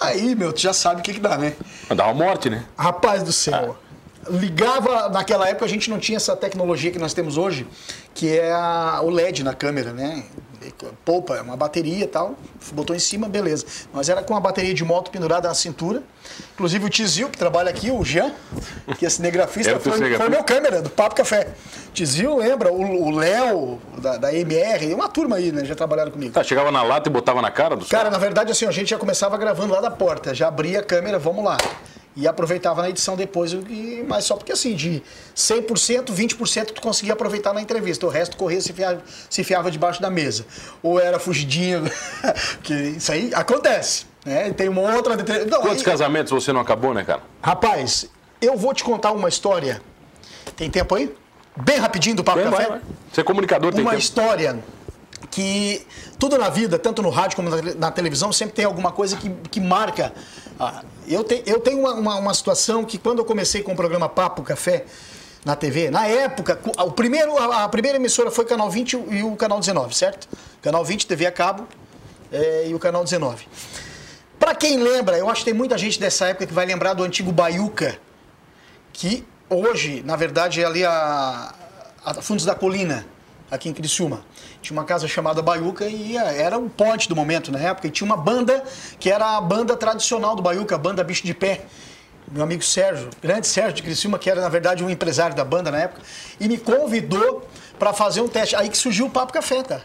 Aí, 0.00 0.34
meu, 0.34 0.52
tu 0.52 0.60
já 0.60 0.72
sabe 0.72 1.00
o 1.00 1.02
que, 1.04 1.14
que 1.14 1.20
dá, 1.20 1.38
né? 1.38 1.54
Dá 1.94 2.04
uma 2.06 2.14
morte, 2.14 2.50
né? 2.50 2.64
Rapaz 2.76 3.22
do 3.22 3.32
céu. 3.32 3.76
Ligava, 4.28 5.08
naquela 5.08 5.48
época 5.48 5.64
a 5.64 5.68
gente 5.68 5.88
não 5.88 5.98
tinha 5.98 6.16
essa 6.16 6.34
tecnologia 6.36 6.90
que 6.90 6.98
nós 6.98 7.14
temos 7.14 7.36
hoje, 7.38 7.66
que 8.12 8.36
é 8.36 8.52
a- 8.52 9.00
o 9.02 9.08
LED 9.10 9.42
na 9.44 9.54
câmera, 9.54 9.92
né? 9.92 10.24
Poupa, 11.04 11.36
é 11.36 11.40
uma 11.40 11.56
bateria 11.56 12.04
e 12.04 12.08
tal, 12.08 12.34
botou 12.72 12.94
em 12.94 12.98
cima, 12.98 13.28
beleza. 13.28 13.64
Mas 13.92 14.08
era 14.08 14.22
com 14.22 14.36
a 14.36 14.40
bateria 14.40 14.74
de 14.74 14.84
moto 14.84 15.10
pendurada 15.10 15.48
na 15.48 15.54
cintura. 15.54 16.02
Inclusive 16.54 16.84
o 16.84 16.88
Tizil, 16.88 17.28
que 17.28 17.38
trabalha 17.38 17.70
aqui, 17.70 17.90
o 17.90 18.04
Jean, 18.04 18.32
que 18.98 19.06
é 19.06 19.10
cinegrafista, 19.10 19.72
foi, 19.72 19.80
foi 19.80 19.92
cinegrafista? 19.92 20.30
meu 20.30 20.42
câmera, 20.42 20.82
do 20.82 20.90
Papo 20.90 21.14
Café. 21.14 21.48
Tizil 21.94 22.36
lembra, 22.36 22.72
o 22.72 23.06
o 23.06 23.10
Léo, 23.10 23.78
da, 23.98 24.16
da 24.16 24.34
MR, 24.34 24.92
uma 24.94 25.08
turma 25.08 25.36
aí, 25.36 25.52
né? 25.52 25.64
Já 25.64 25.74
trabalharam 25.74 26.10
comigo. 26.10 26.32
Tá, 26.32 26.42
chegava 26.42 26.70
na 26.70 26.82
lata 26.82 27.08
e 27.08 27.12
botava 27.12 27.40
na 27.40 27.50
cara 27.50 27.76
do 27.76 27.86
Cara, 27.86 28.10
na 28.10 28.18
verdade, 28.18 28.50
assim, 28.50 28.66
a 28.66 28.70
gente 28.70 28.90
já 28.90 28.98
começava 28.98 29.36
gravando 29.36 29.72
lá 29.72 29.80
da 29.80 29.90
porta, 29.90 30.34
já 30.34 30.48
abria 30.48 30.80
a 30.80 30.82
câmera, 30.82 31.18
vamos 31.18 31.44
lá. 31.44 31.56
E 32.18 32.26
aproveitava 32.26 32.80
na 32.80 32.88
edição 32.88 33.14
depois, 33.14 33.52
que- 33.52 34.02
mas 34.08 34.24
só 34.24 34.36
porque 34.36 34.50
assim, 34.52 34.74
de 34.74 35.02
100%, 35.34 36.12
20% 36.14 36.72
tu 36.72 36.80
conseguia 36.80 37.12
aproveitar 37.12 37.52
na 37.52 37.60
entrevista, 37.60 38.06
o 38.06 38.08
resto 38.08 38.36
corria 38.38 38.58
se 38.60 38.74
se 39.28 39.40
enfiava 39.42 39.70
debaixo 39.70 40.00
da 40.00 40.08
mesa. 40.08 40.46
Ou 40.82 40.98
era 40.98 41.18
fugidinho, 41.18 41.82
que 42.62 42.72
isso 42.72 43.12
aí 43.12 43.30
acontece, 43.34 44.06
né? 44.24 44.50
Tem 44.52 44.68
uma 44.68 44.94
outra... 44.94 45.14
Não, 45.16 45.60
Quantos 45.60 45.78
aí- 45.78 45.84
casamentos 45.84 46.32
você 46.32 46.52
não 46.54 46.60
acabou, 46.60 46.94
né, 46.94 47.04
cara? 47.04 47.20
Rapaz, 47.42 48.08
eu 48.40 48.56
vou 48.56 48.72
te 48.72 48.82
contar 48.82 49.12
uma 49.12 49.28
história, 49.28 49.82
tem 50.56 50.70
tempo 50.70 50.94
aí? 50.94 51.14
Bem 51.54 51.78
rapidinho 51.78 52.16
do 52.16 52.24
Papo 52.24 52.40
Vai, 52.40 52.50
Café 52.50 52.62
vai, 52.68 52.78
vai. 52.78 52.88
Você 53.12 53.20
é 53.20 53.24
comunicador, 53.24 53.72
tem 53.72 53.80
uma 53.82 53.90
tempo. 53.90 54.02
Que 55.30 55.86
tudo 56.18 56.36
na 56.38 56.48
vida, 56.48 56.78
tanto 56.78 57.02
no 57.02 57.10
rádio 57.10 57.36
como 57.36 57.48
na, 57.50 57.56
tele- 57.56 57.74
na 57.74 57.90
televisão, 57.90 58.32
sempre 58.32 58.54
tem 58.54 58.64
alguma 58.64 58.92
coisa 58.92 59.16
que, 59.16 59.30
que 59.50 59.60
marca. 59.60 60.12
Ah, 60.58 60.82
eu, 61.08 61.24
te- 61.24 61.42
eu 61.46 61.60
tenho 61.60 61.80
uma, 61.80 61.94
uma, 61.94 62.16
uma 62.16 62.34
situação 62.34 62.84
que 62.84 62.98
quando 62.98 63.18
eu 63.20 63.24
comecei 63.24 63.62
com 63.62 63.72
o 63.72 63.76
programa 63.76 64.08
Papo 64.08 64.42
Café 64.42 64.84
na 65.44 65.54
TV, 65.56 65.90
na 65.90 66.06
época, 66.06 66.56
co- 66.56 66.72
o 66.82 66.90
primeiro, 66.92 67.36
a, 67.38 67.64
a 67.64 67.68
primeira 67.68 67.96
emissora 67.96 68.30
foi 68.30 68.44
o 68.44 68.48
Canal 68.48 68.70
20 68.70 68.92
e 69.10 69.22
o 69.22 69.36
Canal 69.36 69.58
19, 69.60 69.94
certo? 69.94 70.28
Canal 70.62 70.84
20, 70.84 71.06
TV 71.06 71.26
a 71.26 71.32
cabo 71.32 71.66
eh, 72.32 72.66
e 72.68 72.74
o 72.74 72.78
Canal 72.78 73.04
19. 73.04 73.46
Pra 74.38 74.54
quem 74.54 74.78
lembra, 74.78 75.16
eu 75.16 75.28
acho 75.30 75.40
que 75.40 75.46
tem 75.46 75.54
muita 75.54 75.78
gente 75.78 75.98
dessa 75.98 76.26
época 76.26 76.46
que 76.46 76.52
vai 76.52 76.66
lembrar 76.66 76.92
do 76.94 77.02
antigo 77.02 77.32
Baiuca, 77.32 77.98
que 78.92 79.24
hoje, 79.48 80.02
na 80.04 80.16
verdade, 80.16 80.60
é 80.62 80.64
ali 80.66 80.84
a, 80.84 81.54
a 82.04 82.14
Fundos 82.14 82.44
da 82.44 82.54
Colina, 82.54 83.06
aqui 83.50 83.68
em 83.68 83.72
Criciúma. 83.72 84.24
Tinha 84.60 84.76
uma 84.76 84.84
casa 84.84 85.06
chamada 85.06 85.40
Baiuca 85.42 85.86
e 85.86 86.16
era 86.16 86.58
o 86.58 86.68
ponte 86.68 87.08
do 87.08 87.16
momento 87.16 87.50
na 87.52 87.58
época. 87.58 87.86
E 87.86 87.90
tinha 87.90 88.06
uma 88.06 88.16
banda 88.16 88.62
que 88.98 89.10
era 89.10 89.36
a 89.36 89.40
banda 89.40 89.76
tradicional 89.76 90.34
do 90.34 90.42
Baiuca, 90.42 90.74
a 90.74 90.78
banda 90.78 91.04
Bicho 91.04 91.24
de 91.24 91.34
Pé. 91.34 91.66
Meu 92.30 92.42
amigo 92.42 92.62
Sérgio, 92.62 93.08
grande 93.22 93.46
Sérgio 93.46 93.74
de 93.74 93.82
Criciúma, 93.82 94.18
que 94.18 94.28
era 94.28 94.40
na 94.40 94.48
verdade 94.48 94.82
um 94.82 94.90
empresário 94.90 95.36
da 95.36 95.44
banda 95.44 95.70
na 95.70 95.78
época, 95.78 96.02
e 96.40 96.48
me 96.48 96.58
convidou 96.58 97.46
para 97.78 97.92
fazer 97.92 98.20
um 98.20 98.28
teste. 98.28 98.56
Aí 98.56 98.68
que 98.68 98.76
surgiu 98.76 99.06
o 99.06 99.10
Papo 99.10 99.32
Café, 99.32 99.62
tá? 99.62 99.80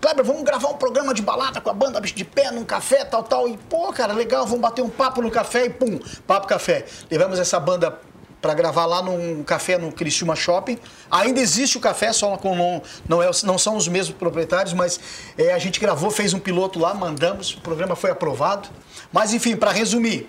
Kleber, 0.00 0.24
vamos 0.24 0.44
gravar 0.44 0.68
um 0.68 0.76
programa 0.76 1.12
de 1.12 1.22
balada 1.22 1.60
com 1.60 1.68
a 1.68 1.74
banda 1.74 2.00
Bicho 2.00 2.14
de 2.14 2.24
Pé, 2.24 2.52
num 2.52 2.64
café, 2.64 3.04
tal, 3.04 3.24
tal. 3.24 3.48
E, 3.48 3.56
pô, 3.56 3.92
cara, 3.92 4.12
legal, 4.12 4.46
vamos 4.46 4.60
bater 4.60 4.80
um 4.80 4.88
papo 4.88 5.20
no 5.20 5.30
café 5.30 5.66
e 5.66 5.70
pum, 5.70 5.98
papo 6.24 6.46
café. 6.46 6.86
Levamos 7.10 7.38
essa 7.38 7.58
banda 7.58 7.98
para 8.40 8.54
gravar 8.54 8.86
lá 8.86 9.02
num 9.02 9.42
café 9.42 9.76
no 9.76 9.92
Criciúma 9.92 10.34
Shopping. 10.34 10.78
Ainda 11.10 11.40
existe 11.40 11.76
o 11.76 11.80
café, 11.80 12.12
só 12.12 12.36
com 12.36 12.54
não, 12.56 12.82
não, 13.08 13.22
é, 13.22 13.30
não 13.44 13.58
são 13.58 13.76
os 13.76 13.86
mesmos 13.86 14.16
proprietários, 14.16 14.72
mas 14.72 14.98
é, 15.36 15.52
a 15.52 15.58
gente 15.58 15.78
gravou, 15.78 16.10
fez 16.10 16.32
um 16.32 16.38
piloto 16.38 16.78
lá, 16.78 16.94
mandamos, 16.94 17.54
o 17.54 17.60
programa 17.60 17.94
foi 17.94 18.10
aprovado. 18.10 18.68
Mas 19.12 19.34
enfim, 19.34 19.56
para 19.56 19.72
resumir, 19.72 20.28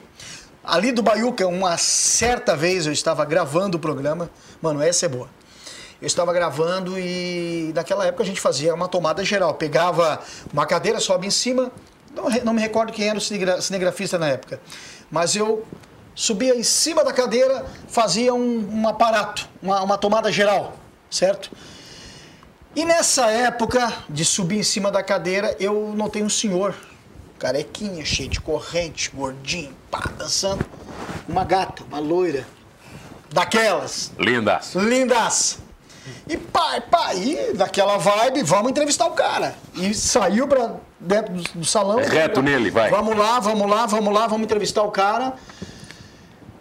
Ali 0.63 0.91
do 0.91 1.01
Baiuca, 1.01 1.47
uma 1.47 1.75
certa 1.77 2.55
vez 2.55 2.85
eu 2.85 2.93
estava 2.93 3.25
gravando 3.25 3.77
o 3.77 3.79
programa. 3.79 4.29
Mano, 4.61 4.81
essa 4.81 5.07
é 5.07 5.09
boa. 5.09 5.27
Eu 5.99 6.05
estava 6.05 6.31
gravando 6.33 6.99
e 6.99 7.71
naquela 7.73 8.05
época 8.05 8.23
a 8.23 8.25
gente 8.25 8.39
fazia 8.39 8.73
uma 8.73 8.87
tomada 8.87 9.25
geral. 9.25 9.55
Pegava 9.55 10.21
uma 10.53 10.65
cadeira, 10.67 10.99
sobe 10.99 11.25
em 11.25 11.31
cima. 11.31 11.71
Não, 12.15 12.29
não 12.43 12.53
me 12.53 12.61
recordo 12.61 12.91
quem 12.91 13.07
era 13.09 13.17
o 13.17 13.21
cinegrafista 13.21 14.19
na 14.19 14.27
época. 14.27 14.61
Mas 15.09 15.35
eu 15.35 15.65
subia 16.15 16.55
em 16.55 16.63
cima 16.63 17.03
da 17.03 17.13
cadeira, 17.13 17.65
fazia 17.87 18.33
um, 18.33 18.81
um 18.81 18.87
aparato, 18.87 19.47
uma, 19.61 19.81
uma 19.81 19.97
tomada 19.97 20.31
geral, 20.31 20.75
certo? 21.09 21.51
E 22.75 22.85
nessa 22.85 23.29
época 23.29 23.91
de 24.09 24.23
subir 24.23 24.59
em 24.59 24.63
cima 24.63 24.89
da 24.89 25.03
cadeira, 25.03 25.55
eu 25.59 25.93
notei 25.95 26.23
um 26.23 26.29
senhor, 26.29 26.73
carequinha, 27.37 28.05
cheio 28.05 28.29
de 28.29 28.39
corrente, 28.39 29.11
gordinho, 29.13 29.75
pá, 29.89 30.03
dançando. 30.17 30.65
Uma 31.27 31.43
gata, 31.43 31.83
uma 31.83 31.99
loira. 31.99 32.47
Daquelas. 33.29 34.11
Lindas. 34.17 34.75
Lindas. 34.75 35.59
E 36.27 36.37
pai, 36.37 36.81
pai, 36.81 37.17
e 37.17 37.53
daquela 37.53 37.97
vibe, 37.97 38.43
vamos 38.43 38.71
entrevistar 38.71 39.05
o 39.05 39.11
cara. 39.11 39.55
E 39.75 39.93
saiu 39.93 40.47
pra 40.47 40.75
dentro 40.99 41.33
do, 41.33 41.43
do 41.59 41.65
salão. 41.65 41.99
É 41.99 42.07
reto 42.07 42.41
nele, 42.41 42.71
vai. 42.71 42.89
Vamos 42.89 43.17
lá, 43.17 43.39
vamos 43.39 43.69
lá, 43.69 43.85
vamos 43.85 44.13
lá, 44.13 44.27
vamos 44.27 44.45
entrevistar 44.45 44.83
o 44.83 44.91
cara. 44.91 45.33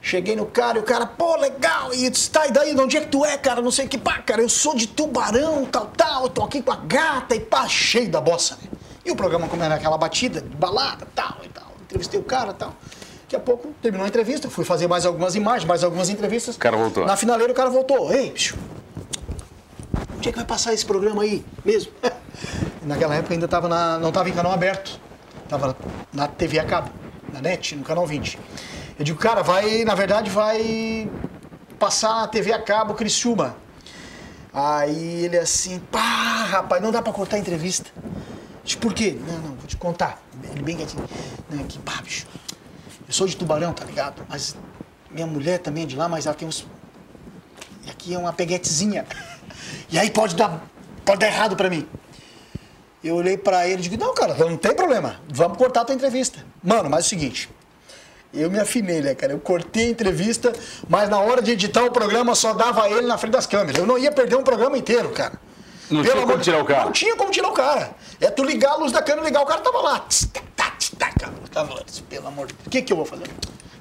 Cheguei 0.02 0.34
no 0.34 0.46
cara 0.46 0.78
e 0.78 0.80
o 0.80 0.84
cara, 0.84 1.04
pô, 1.04 1.36
legal, 1.36 1.92
e 1.92 2.06
está 2.06 2.46
e 2.46 2.50
daí, 2.50 2.74
de 2.74 2.80
onde 2.80 2.96
é 2.96 3.00
que 3.00 3.08
tu 3.08 3.24
é, 3.24 3.36
cara? 3.36 3.60
Não 3.60 3.70
sei 3.70 3.84
o 3.84 3.88
que, 3.88 3.98
pá, 3.98 4.18
cara, 4.18 4.40
eu 4.40 4.48
sou 4.48 4.74
de 4.74 4.86
tubarão, 4.86 5.66
tal, 5.66 5.86
tal, 5.94 6.28
tô 6.28 6.42
aqui 6.42 6.62
com 6.62 6.72
a 6.72 6.76
gata 6.76 7.36
e 7.36 7.40
pá, 7.40 7.68
cheio 7.68 8.10
da 8.10 8.20
bossa, 8.20 8.56
né? 8.62 8.68
E 9.04 9.10
o 9.10 9.16
programa 9.16 9.46
como 9.48 9.62
era 9.62 9.74
aquela 9.74 9.98
batida, 9.98 10.40
de 10.40 10.56
balada, 10.56 11.06
tal 11.14 11.38
e 11.44 11.48
tal. 11.48 11.66
Entrevistei 11.82 12.18
o 12.18 12.22
cara 12.22 12.52
tal. 12.52 12.74
Daqui 13.22 13.36
a 13.36 13.40
pouco 13.40 13.72
terminou 13.82 14.04
a 14.04 14.08
entrevista, 14.08 14.48
fui 14.50 14.64
fazer 14.64 14.88
mais 14.88 15.04
algumas 15.06 15.34
imagens, 15.34 15.64
mais 15.64 15.84
algumas 15.84 16.08
entrevistas. 16.08 16.56
O 16.56 16.58
cara 16.58 16.76
voltou. 16.76 17.06
Na 17.06 17.16
finaleira 17.16 17.52
o 17.52 17.54
cara 17.54 17.70
voltou. 17.70 18.12
Ei, 18.12 18.30
bicho, 18.30 18.56
onde 20.16 20.28
é 20.28 20.32
que 20.32 20.38
vai 20.38 20.46
passar 20.46 20.72
esse 20.72 20.84
programa 20.84 21.22
aí 21.22 21.44
mesmo? 21.64 21.92
Naquela 22.82 23.14
época 23.14 23.34
ainda 23.34 23.46
tava 23.46 23.68
na, 23.68 23.98
não 23.98 24.08
estava 24.08 24.28
em 24.28 24.32
canal 24.32 24.52
aberto, 24.52 24.98
estava 25.44 25.76
na 26.12 26.26
TV 26.26 26.58
a 26.58 26.64
cabo, 26.64 26.90
na 27.32 27.40
NET, 27.40 27.76
no 27.76 27.84
canal 27.84 28.06
20. 28.06 28.38
Eu 29.00 29.04
digo, 29.04 29.18
cara, 29.18 29.42
vai, 29.42 29.82
na 29.82 29.94
verdade, 29.94 30.28
vai 30.28 31.10
passar 31.78 32.16
na 32.16 32.28
TV 32.28 32.52
a 32.52 32.60
cabo 32.60 32.92
Criciúma. 32.92 33.56
Aí 34.52 35.24
ele 35.24 35.38
assim, 35.38 35.78
pá, 35.78 36.44
rapaz, 36.44 36.82
não 36.82 36.92
dá 36.92 37.00
pra 37.00 37.10
cortar 37.10 37.36
a 37.36 37.38
entrevista. 37.38 37.90
Disse, 38.62 38.76
por 38.76 38.92
quê? 38.92 39.16
Não, 39.26 39.38
não, 39.38 39.54
vou 39.54 39.66
te 39.66 39.74
contar. 39.74 40.20
Ele 40.52 40.62
bem 40.62 40.76
quietinho. 40.76 41.08
Não, 41.48 41.64
que 41.64 41.78
pá, 41.78 42.02
bicho. 42.02 42.26
Eu 43.08 43.14
sou 43.14 43.26
de 43.26 43.38
Tubarão, 43.38 43.72
tá 43.72 43.86
ligado? 43.86 44.22
Mas 44.28 44.54
minha 45.10 45.26
mulher 45.26 45.60
também 45.60 45.84
é 45.84 45.86
de 45.86 45.96
lá, 45.96 46.06
mas 46.06 46.26
ela 46.26 46.34
tem 46.34 46.46
uns. 46.46 46.66
E 47.86 47.90
aqui 47.90 48.12
é 48.12 48.18
uma 48.18 48.34
peguetezinha. 48.34 49.06
E 49.88 49.98
aí 49.98 50.10
pode 50.10 50.36
dar, 50.36 50.62
pode 51.06 51.20
dar 51.20 51.28
errado 51.28 51.56
pra 51.56 51.70
mim. 51.70 51.88
Eu 53.02 53.14
olhei 53.14 53.38
pra 53.38 53.66
ele 53.66 53.80
e 53.80 53.88
digo, 53.88 53.96
não, 53.96 54.14
cara, 54.14 54.34
não 54.34 54.58
tem 54.58 54.76
problema. 54.76 55.18
Vamos 55.26 55.56
cortar 55.56 55.80
a 55.80 55.84
tua 55.86 55.94
entrevista. 55.94 56.44
Mano, 56.62 56.90
mas 56.90 57.04
é 57.04 57.06
o 57.06 57.08
seguinte. 57.08 57.48
Eu 58.32 58.48
me 58.48 58.60
afinei, 58.60 59.00
né, 59.00 59.14
cara? 59.14 59.32
Eu 59.32 59.40
cortei 59.40 59.86
a 59.86 59.90
entrevista, 59.90 60.52
mas 60.88 61.08
na 61.08 61.18
hora 61.18 61.42
de 61.42 61.50
editar 61.50 61.84
o 61.84 61.90
programa 61.90 62.34
só 62.34 62.54
dava 62.54 62.88
ele 62.88 63.06
na 63.06 63.18
frente 63.18 63.32
das 63.32 63.46
câmeras. 63.46 63.76
Eu 63.76 63.86
não 63.86 63.98
ia 63.98 64.12
perder 64.12 64.36
um 64.36 64.44
programa 64.44 64.78
inteiro, 64.78 65.08
cara. 65.10 65.32
Não 65.90 66.04
Pelo 66.04 66.14
tinha 66.14 66.26
como 66.26 66.38
tirar 66.38 66.62
o 66.62 66.64
cara. 66.64 66.84
Não 66.84 66.92
tinha 66.92 67.16
como 67.16 67.30
tirar 67.32 67.48
o 67.48 67.52
cara. 67.52 67.90
É 68.20 68.30
tu 68.30 68.44
ligar 68.44 68.72
a 68.72 68.76
luz 68.76 68.92
da 68.92 69.02
câmera, 69.02 69.26
ligar 69.26 69.42
o 69.42 69.46
cara 69.46 69.60
tava 69.60 69.80
lá. 69.80 70.06
Tava 71.50 71.74
lá, 71.74 71.82
pelo 72.08 72.28
amor 72.28 72.46
de 72.46 72.54
Deus. 72.54 72.66
O 72.66 72.70
que, 72.70 72.82
que 72.82 72.92
eu 72.92 72.96
vou 72.96 73.04
fazer? 73.04 73.24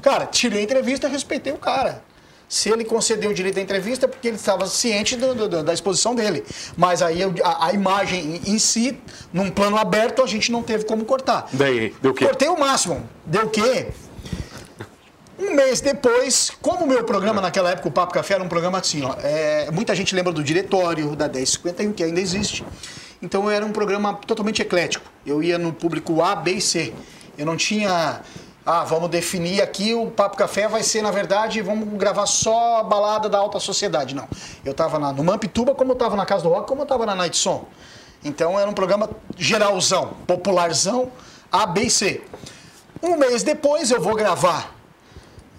Cara, 0.02 0.26
tirei 0.26 0.62
a 0.62 0.64
entrevista 0.64 1.08
e 1.08 1.12
respeitei 1.12 1.54
o 1.54 1.58
cara. 1.58 2.02
Se 2.48 2.68
ele 2.68 2.84
concedeu 2.84 3.30
o 3.30 3.34
direito 3.34 3.60
à 3.60 3.62
entrevista, 3.62 4.08
é 4.08 4.10
porque 4.10 4.28
ele 4.28 4.38
estava 4.38 4.66
ciente 4.66 5.16
do, 5.16 5.36
do, 5.36 5.64
da 5.64 5.72
exposição 5.72 6.16
dele. 6.16 6.44
Mas 6.76 7.04
aí 7.04 7.22
a, 7.22 7.68
a, 7.68 7.74
imagem 7.74 8.42
em 8.44 8.58
si, 8.58 9.00
num 9.32 9.52
plano 9.52 9.78
aberto, 9.78 10.24
a 10.24 10.26
gente 10.26 10.52
não 10.52 10.64
teve 10.64 10.84
como 10.84 11.06
cortar. 11.06 11.48
Daí, 11.54 11.94
deu 12.02 12.10
o 12.10 12.14
quê? 12.16 12.26
Cortei 12.26 12.50
o 12.50 12.60
máximo. 12.60 13.08
Deu 13.24 13.46
o 13.46 13.50
quê? 13.50 13.90
Um 15.40 15.56
mês 15.56 15.80
depois, 15.80 16.52
como 16.62 16.84
o 16.84 16.88
meu 16.88 17.02
programa 17.06 17.40
naquela 17.40 17.72
época, 17.72 17.88
o 17.88 17.92
Papo 17.92 18.14
Café, 18.14 18.34
era 18.34 18.44
um 18.44 18.50
programa 18.50 18.78
assim, 18.78 19.06
ó, 19.06 19.16
é, 19.24 19.72
muita 19.72 19.96
gente 19.96 20.14
lembra 20.14 20.34
do 20.34 20.44
diretório, 20.44 21.16
da 21.16 21.30
1051, 21.30 21.94
que 21.94 22.04
ainda 22.04 22.20
existe. 22.20 22.66
Então 23.22 23.50
era 23.50 23.66
um 23.66 23.72
programa 23.72 24.16
totalmente 24.16 24.62
eclético. 24.62 25.10
Eu 25.26 25.42
ia 25.42 25.58
no 25.58 25.72
público 25.72 26.22
A, 26.22 26.36
B 26.36 26.56
e 26.56 26.62
C. 26.62 26.94
Eu 27.38 27.46
não 27.46 27.56
tinha. 27.56 28.20
Ah, 28.66 28.84
vamos 28.84 29.10
definir 29.10 29.62
aqui, 29.62 29.94
o 29.94 30.08
Papo 30.08 30.36
Café 30.36 30.68
vai 30.68 30.84
ser, 30.84 31.02
na 31.02 31.10
verdade, 31.10 31.62
vamos 31.62 31.88
gravar 31.98 32.26
só 32.26 32.80
a 32.80 32.84
balada 32.84 33.30
da 33.30 33.38
alta 33.38 33.62
sociedade. 33.62 34.14
Não. 34.14 34.28
Eu 34.66 34.74
estava 34.74 35.00
no 35.14 35.24
Mampituba, 35.24 35.74
como 35.74 35.92
eu 35.92 35.94
estava 35.94 36.18
na 36.18 36.26
Casa 36.26 36.44
do 36.44 36.50
Rock, 36.50 36.68
como 36.68 36.82
eu 36.82 36.84
estava 36.84 37.06
na 37.06 37.16
Night 37.16 37.38
Som. 37.38 37.66
Então 38.26 38.60
era 38.60 38.70
um 38.70 38.74
programa 38.74 39.10
geralzão, 39.38 40.16
popularzão, 40.28 41.10
A, 41.50 41.66
B 41.66 41.84
e 41.84 41.90
C. 41.90 42.22
Um 43.02 43.16
mês 43.16 43.42
depois 43.42 43.90
eu 43.90 44.02
vou 44.02 44.16
gravar 44.16 44.79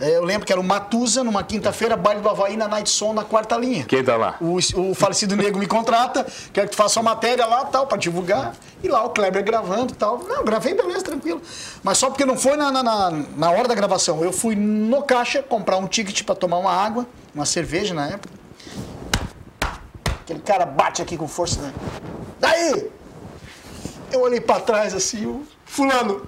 eu 0.01 0.25
lembro 0.25 0.47
que 0.47 0.53
era 0.53 0.61
o 0.61 0.65
Matusa, 0.65 1.23
numa 1.23 1.43
quinta-feira, 1.43 1.97
baile 1.97 2.21
do 2.21 2.29
Havaí 2.29 2.57
na 2.57 2.67
Night 2.67 2.89
Som, 2.89 3.13
na 3.13 3.25
quarta 3.25 3.57
linha. 3.57 3.85
Quem 3.85 4.03
tá 4.03 4.17
lá? 4.17 4.37
O, 4.41 4.57
o 4.57 4.95
falecido 4.95 5.37
Nego 5.37 5.59
me 5.59 5.67
contrata, 5.67 6.27
quer 6.53 6.65
que 6.65 6.71
tu 6.71 6.77
faça 6.77 6.99
uma 7.01 7.11
matéria 7.11 7.45
lá 7.47 7.65
tal, 7.67 7.87
pra 7.87 7.99
divulgar. 7.99 8.55
E 8.83 8.89
lá 8.89 9.05
o 9.05 9.11
Kleber 9.11 9.45
gravando 9.45 9.93
e 9.93 9.97
tal. 9.97 10.19
Não, 10.21 10.43
gravei, 10.43 10.75
beleza, 10.75 11.05
tranquilo. 11.05 11.43
Mas 11.83 11.99
só 11.99 12.09
porque 12.09 12.25
não 12.25 12.37
foi 12.37 12.57
na, 12.57 12.73
na, 12.73 13.11
na 13.37 13.51
hora 13.51 13.69
da 13.69 13.75
gravação. 13.75 14.25
Eu 14.25 14.33
fui 14.33 14.55
no 14.57 15.03
caixa 15.03 15.43
comprar 15.43 15.77
um 15.77 15.87
ticket 15.87 16.23
para 16.25 16.35
tomar 16.35 16.57
uma 16.57 16.73
água, 16.73 17.07
uma 17.35 17.45
cerveja 17.45 17.93
na 17.93 18.09
época. 18.09 18.33
Aquele 20.23 20.41
cara 20.41 20.65
bate 20.65 21.03
aqui 21.03 21.17
com 21.17 21.29
força, 21.29 21.61
né? 21.61 21.75
Daí! 22.39 22.91
Eu 24.11 24.23
olhei 24.23 24.41
para 24.41 24.61
trás 24.61 24.95
assim, 24.95 25.27
o 25.27 25.47
fulano. 25.65 26.27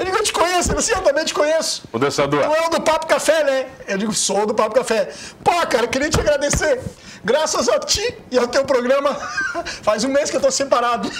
Eu 0.00 0.04
digo, 0.06 0.16
eu 0.16 0.22
te 0.22 0.32
conheço. 0.32 0.72
Ele 0.72 0.78
assim, 0.78 0.92
eu 0.92 1.02
também 1.02 1.26
te 1.26 1.34
conheço. 1.34 1.82
O 1.92 1.98
dançador. 1.98 2.42
Tu 2.42 2.54
é 2.54 2.66
o 2.66 2.70
do 2.70 2.80
Papo 2.80 3.06
Café, 3.06 3.44
né? 3.44 3.66
Eu 3.86 3.98
digo, 3.98 4.14
sou 4.14 4.46
do 4.46 4.54
Papo 4.54 4.74
Café. 4.74 5.12
Pô, 5.44 5.52
cara, 5.66 5.86
queria 5.86 6.08
te 6.08 6.18
agradecer. 6.18 6.80
Graças 7.22 7.68
a 7.68 7.78
ti 7.78 8.16
e 8.30 8.38
ao 8.38 8.48
teu 8.48 8.64
programa, 8.64 9.14
faz 9.84 10.02
um 10.02 10.08
mês 10.08 10.30
que 10.30 10.38
eu 10.38 10.40
tô 10.40 10.50
separado. 10.50 11.10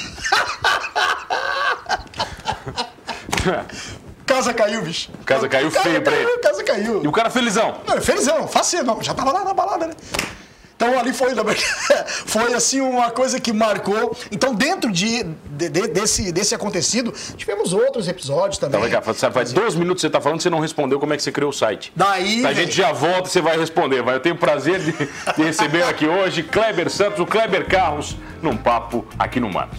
Casa 4.25 4.55
caiu, 4.55 4.81
bicho. 4.81 5.11
Casa 5.27 5.47
caiu 5.47 5.71
feio 5.71 6.01
pra 6.01 6.17
ele. 6.17 6.39
Casa 6.39 6.65
caiu. 6.65 7.05
E 7.05 7.09
o 7.09 7.13
cara 7.13 7.29
felizão. 7.29 7.83
Não, 7.87 8.01
felizão, 8.01 8.49
fácil, 8.49 8.83
não. 8.83 9.03
Já 9.03 9.13
tava 9.13 9.31
lá 9.31 9.45
na 9.45 9.53
balada, 9.53 9.89
né? 9.89 9.95
Então 10.81 10.99
ali 10.99 11.13
foi, 11.13 11.35
foi 12.25 12.55
assim 12.55 12.81
uma 12.81 13.11
coisa 13.11 13.39
que 13.39 13.53
marcou. 13.53 14.17
Então 14.33 14.55
dentro 14.55 14.91
de, 14.91 15.25
de, 15.51 15.69
de 15.69 15.89
desse, 15.89 16.33
desse 16.33 16.55
acontecido, 16.55 17.13
tivemos 17.37 17.75
outros 17.75 18.09
episódios 18.09 18.57
também. 18.57 18.81
Tá 18.81 18.87
legal. 18.87 19.03
Faz 19.03 19.53
dois 19.53 19.75
minutos 19.75 19.97
que 19.97 20.01
você 20.01 20.07
está 20.07 20.23
falando, 20.23 20.41
você 20.41 20.49
não 20.49 20.59
respondeu 20.59 20.99
como 20.99 21.13
é 21.13 21.19
que 21.19 21.23
você 21.23 21.31
criou 21.31 21.51
o 21.51 21.53
site. 21.53 21.93
Daí. 21.95 22.47
A 22.47 22.55
gente 22.55 22.73
já 22.73 22.93
volta, 22.93 23.29
você 23.29 23.43
vai 23.43 23.59
responder. 23.59 24.03
Vai. 24.03 24.15
Eu 24.15 24.21
tenho 24.21 24.35
o 24.35 24.39
prazer 24.39 24.81
de, 24.81 24.93
de 24.93 25.43
receber 25.43 25.83
aqui 25.83 26.07
hoje 26.07 26.43
Kleber 26.43 26.89
Santos, 26.89 27.21
o 27.21 27.27
Kleber 27.27 27.69
Carros, 27.69 28.17
num 28.41 28.57
papo 28.57 29.07
aqui 29.19 29.39
no 29.39 29.53
Manos. 29.53 29.79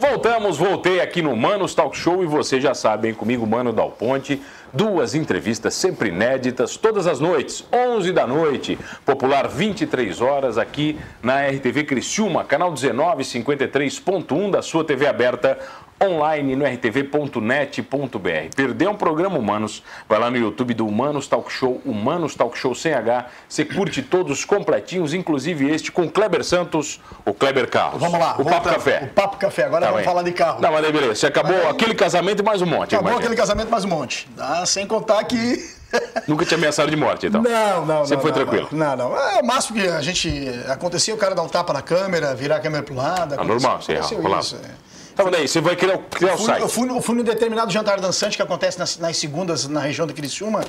Voltamos, 0.00 0.56
voltei 0.56 0.98
aqui 1.00 1.22
no 1.22 1.36
Manos 1.36 1.74
Talk 1.74 1.96
Show 1.96 2.24
e 2.24 2.26
você 2.26 2.60
já 2.60 2.74
sabe, 2.74 3.08
hein, 3.08 3.14
comigo, 3.14 3.46
Mano 3.46 3.72
Dal 3.72 3.90
Ponte. 3.90 4.42
Duas 4.72 5.16
entrevistas 5.16 5.74
sempre 5.74 6.10
inéditas, 6.10 6.76
todas 6.76 7.08
as 7.08 7.18
noites, 7.18 7.64
11 7.72 8.12
da 8.12 8.24
noite, 8.24 8.78
popular 9.04 9.48
23 9.48 10.20
horas, 10.20 10.56
aqui 10.58 10.96
na 11.20 11.48
RTV 11.48 11.84
Criciúma, 11.84 12.44
canal 12.44 12.72
1953.1 12.72 14.50
da 14.50 14.62
sua 14.62 14.84
TV 14.84 15.08
aberta, 15.08 15.58
online 16.02 16.56
no 16.56 16.64
rtv.net.br. 16.64 18.54
Perdeu 18.56 18.90
um 18.90 18.96
programa 18.96 19.38
Humanos? 19.38 19.82
Vai 20.08 20.18
lá 20.18 20.30
no 20.30 20.36
YouTube 20.38 20.72
do 20.72 20.86
Humanos 20.86 21.26
Talk 21.26 21.52
Show, 21.52 21.80
Humanos 21.84 22.34
Talk 22.34 22.58
Show 22.58 22.74
sem 22.74 22.94
H. 22.94 23.26
Você 23.48 23.64
curte 23.64 24.02
todos 24.02 24.44
completinhos, 24.44 25.12
inclusive 25.12 25.68
este 25.70 25.92
com 25.92 26.08
Kleber 26.08 26.42
Santos, 26.42 27.00
o 27.24 27.34
Kleber 27.34 27.68
Carlos. 27.68 28.00
Vamos 28.00 28.18
lá. 28.18 28.36
O 28.38 28.44
Papo 28.44 28.68
Café. 28.68 29.02
O 29.04 29.14
Papo 29.14 29.36
Café. 29.36 29.64
Agora 29.64 29.86
tá 29.86 29.92
vamos 29.92 30.04
falar 30.06 30.22
de 30.22 30.32
carro. 30.32 30.60
Não, 30.60 30.72
mas 30.72 30.84
aí, 30.84 30.92
beleza. 30.92 31.14
Você 31.14 31.26
acabou 31.26 31.56
aí... 31.56 31.68
aquele 31.68 31.94
casamento 31.94 32.40
e 32.40 32.44
mais 32.44 32.62
um 32.62 32.66
monte. 32.66 32.94
Acabou 32.94 33.18
aquele 33.18 33.36
casamento 33.36 33.70
mais 33.70 33.84
um 33.84 33.88
monte. 33.88 34.28
Ah, 34.38 34.64
sem 34.64 34.86
contar 34.86 35.22
que... 35.24 35.80
Nunca 36.26 36.46
tinha 36.46 36.56
ameaçado 36.56 36.88
de 36.88 36.96
morte, 36.96 37.26
então? 37.26 37.42
Não, 37.42 37.84
não, 37.84 38.06
Sempre 38.06 38.16
não, 38.16 38.22
foi 38.22 38.30
não, 38.30 38.36
tranquilo? 38.38 38.68
Não, 38.70 38.96
não. 38.96 39.16
É 39.16 39.40
o 39.40 39.44
máximo 39.44 39.78
que 39.78 39.86
a 39.86 40.00
gente... 40.00 40.48
Acontecia 40.68 41.14
o 41.14 41.18
cara 41.18 41.34
dar 41.34 41.42
um 41.42 41.48
tapa 41.48 41.72
na 41.72 41.82
câmera, 41.82 42.34
virar 42.34 42.56
a 42.56 42.60
câmera 42.60 42.84
pro 42.84 42.94
lado. 42.94 43.34
Ah, 43.36 43.44
normal, 43.44 43.82
sim. 43.82 43.94
Isso, 43.94 44.56
é. 44.56 44.89
Então, 45.20 45.30
daí, 45.30 45.48
você 45.48 45.60
vai 45.60 45.76
criar, 45.76 45.98
criar 46.10 46.34
o 46.34 46.38
fui, 46.38 46.46
site. 46.46 46.62
Eu 46.62 46.68
fui, 46.68 46.90
eu 46.90 47.02
fui 47.02 47.14
num 47.16 47.22
determinado 47.22 47.70
jantar 47.70 48.00
dançante 48.00 48.36
que 48.36 48.42
acontece 48.42 48.78
nas, 48.78 48.96
nas 48.98 49.16
segundas 49.16 49.66
na 49.68 49.80
região 49.80 50.06
de 50.06 50.12
Criciúma. 50.12 50.60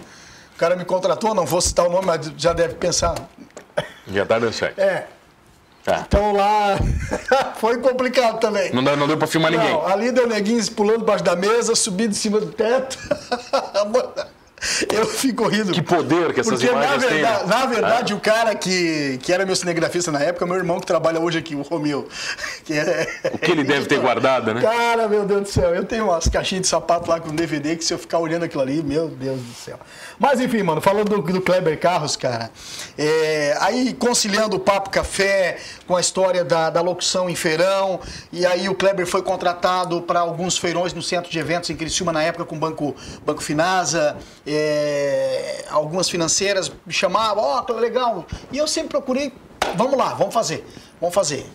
O 0.56 0.58
cara 0.58 0.76
me 0.76 0.86
contratou, 0.86 1.34
não 1.34 1.46
vou 1.46 1.62
citar 1.62 1.88
o 1.88 1.90
nome, 1.90 2.06
mas 2.06 2.32
já 2.38 2.54
deve 2.54 2.76
pensar. 2.76 3.16
Jantar 4.08 4.40
dançante. 4.40 4.80
É. 4.80 5.08
Tá. 5.84 6.06
Então 6.08 6.32
lá 6.34 6.78
foi 7.58 7.80
complicado 7.80 8.40
também. 8.40 8.72
Não, 8.72 8.84
deu, 8.84 8.96
não 8.96 9.08
deu 9.08 9.18
pra 9.18 9.28
filmar 9.28 9.52
não, 9.52 9.60
ninguém. 9.60 9.92
Ali 9.92 10.12
deu 10.12 10.28
neguinhos 10.28 10.70
pulando 10.70 11.00
debaixo 11.00 11.24
da 11.24 11.36
mesa, 11.36 11.76
subindo 11.76 12.12
em 12.12 12.16
cima 12.16 12.40
do 12.40 12.52
teto. 12.52 12.98
Eu 14.94 15.06
fico 15.06 15.48
rindo. 15.48 15.72
Que 15.72 15.82
poder 15.82 16.34
que 16.34 16.40
essas 16.40 16.60
porque, 16.60 16.68
imagens 16.68 17.04
na 17.04 17.10
verdade, 17.10 17.40
têm. 17.40 17.48
Na 17.48 17.66
verdade, 17.66 18.14
o 18.14 18.20
cara 18.20 18.56
que, 18.56 19.20
que 19.22 19.34
era 19.34 19.46
meu 19.46 19.56
cinegrafista 19.56 20.12
na 20.12 20.20
época, 20.20 20.46
meu 20.46 20.56
irmão 20.56 20.80
que 20.80 20.86
trabalha 20.86 21.20
hoje 21.20 21.40
aqui, 21.40 21.56
o 21.56 21.62
Romeu. 21.62 22.08
Que 22.64 22.74
é... 22.74 23.08
O 23.34 23.38
que 23.40 23.52
ele 23.52 23.64
deve 23.64 23.88
ter 23.88 24.00
guardado, 24.00 24.54
né? 24.54 24.62
Cara, 24.62 25.08
meu 25.08 25.26
Deus 25.26 25.42
do 25.42 25.50
céu, 25.50 25.74
eu 25.74 25.84
tenho 25.84 26.06
umas 26.06 26.28
caixinhas 26.28 26.64
de 26.64 26.68
sapato 26.68 27.10
lá 27.10 27.20
com 27.20 27.34
DVD 27.34 27.76
que 27.76 27.84
se 27.84 27.94
eu 27.94 27.98
ficar 27.98 28.20
olhando 28.20 28.44
aquilo 28.44 28.62
ali, 28.62 28.84
meu 28.84 29.08
Deus 29.08 29.40
do 29.40 29.54
céu. 29.54 29.80
Mas 30.20 30.40
enfim, 30.40 30.62
mano, 30.62 30.80
falando 30.80 31.10
do, 31.10 31.22
do 31.22 31.42
Kleber 31.42 31.80
Carros, 31.80 32.16
cara, 32.16 32.52
é, 32.98 33.58
aí 33.60 33.94
conciliando 33.94 34.58
o 34.58 34.60
papo 34.60 34.92
café 34.92 35.58
com 35.88 35.96
a 35.96 36.02
história 36.02 36.44
da, 36.44 36.70
da 36.70 36.82
locução 36.82 37.30
em 37.30 37.36
feirão, 37.36 38.00
e 38.32 38.46
aí 38.46 38.70
o 38.70 38.76
Kleber 38.76 39.08
foi 39.08 39.24
contratado 39.24 40.02
para 40.04 40.20
alguns 40.20 40.58
feirões 40.58 40.94
no 40.94 41.02
centro 41.02 41.32
de 41.32 41.40
eventos 41.40 41.70
em 41.72 41.76
Criciúma 41.76 42.14
na 42.14 42.22
época 42.22 42.46
com 42.46 42.56
o 42.56 42.60
Banco, 42.60 42.96
Banco 43.26 43.42
Finasa, 43.42 44.18
é, 44.54 45.66
algumas 45.70 46.10
financeiras 46.10 46.72
me 46.86 46.94
chamavam, 46.94 47.44
ó, 47.44 47.66
oh, 47.68 47.74
legal. 47.74 48.26
E 48.52 48.58
eu 48.58 48.68
sempre 48.68 48.90
procurei, 48.90 49.34
vamos 49.76 49.98
lá, 49.98 50.14
vamos 50.14 50.34
fazer, 50.34 50.66
vamos 51.00 51.16
fazer. 51.16 51.46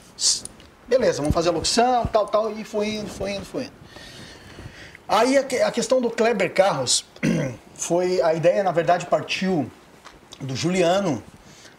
Beleza, 0.88 1.18
vamos 1.18 1.34
fazer 1.34 1.48
a 1.48 1.52
locução, 1.52 2.06
tal, 2.06 2.26
tal, 2.26 2.52
e 2.52 2.64
foi 2.64 2.88
indo, 2.88 3.08
foi 3.08 3.32
indo, 3.32 3.44
foi 3.44 3.62
indo. 3.64 3.72
Aí 5.08 5.36
a, 5.36 5.40
a 5.66 5.70
questão 5.70 6.00
do 6.00 6.10
Kleber 6.10 6.52
Carros 6.52 7.04
foi, 7.74 8.20
a 8.22 8.34
ideia 8.34 8.62
na 8.62 8.72
verdade 8.72 9.06
partiu 9.06 9.70
do 10.40 10.54
Juliano, 10.54 11.22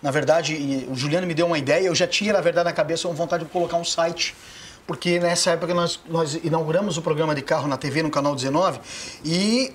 na 0.02 0.12
verdade, 0.12 0.86
o 0.90 0.96
Juliano 0.96 1.26
me 1.26 1.34
deu 1.34 1.48
uma 1.48 1.58
ideia, 1.58 1.88
eu 1.88 1.96
já 1.96 2.08
tinha, 2.08 2.32
na 2.34 2.42
verdade, 2.42 2.66
na 2.66 2.74
cabeça 2.74 3.08
uma 3.08 3.16
vontade 3.16 3.46
de 3.46 3.50
colocar 3.50 3.78
um 3.78 3.84
site, 3.84 4.36
porque 4.86 5.20
nessa 5.20 5.52
época 5.52 5.74
nós, 5.74 6.00
nós 6.08 6.36
inauguramos 6.36 6.98
o 6.98 7.02
programa 7.02 7.34
de 7.34 7.42
carro 7.42 7.68
na 7.68 7.78
TV, 7.78 8.04
no 8.04 8.12
canal 8.12 8.36
19, 8.36 8.80
e 9.26 9.74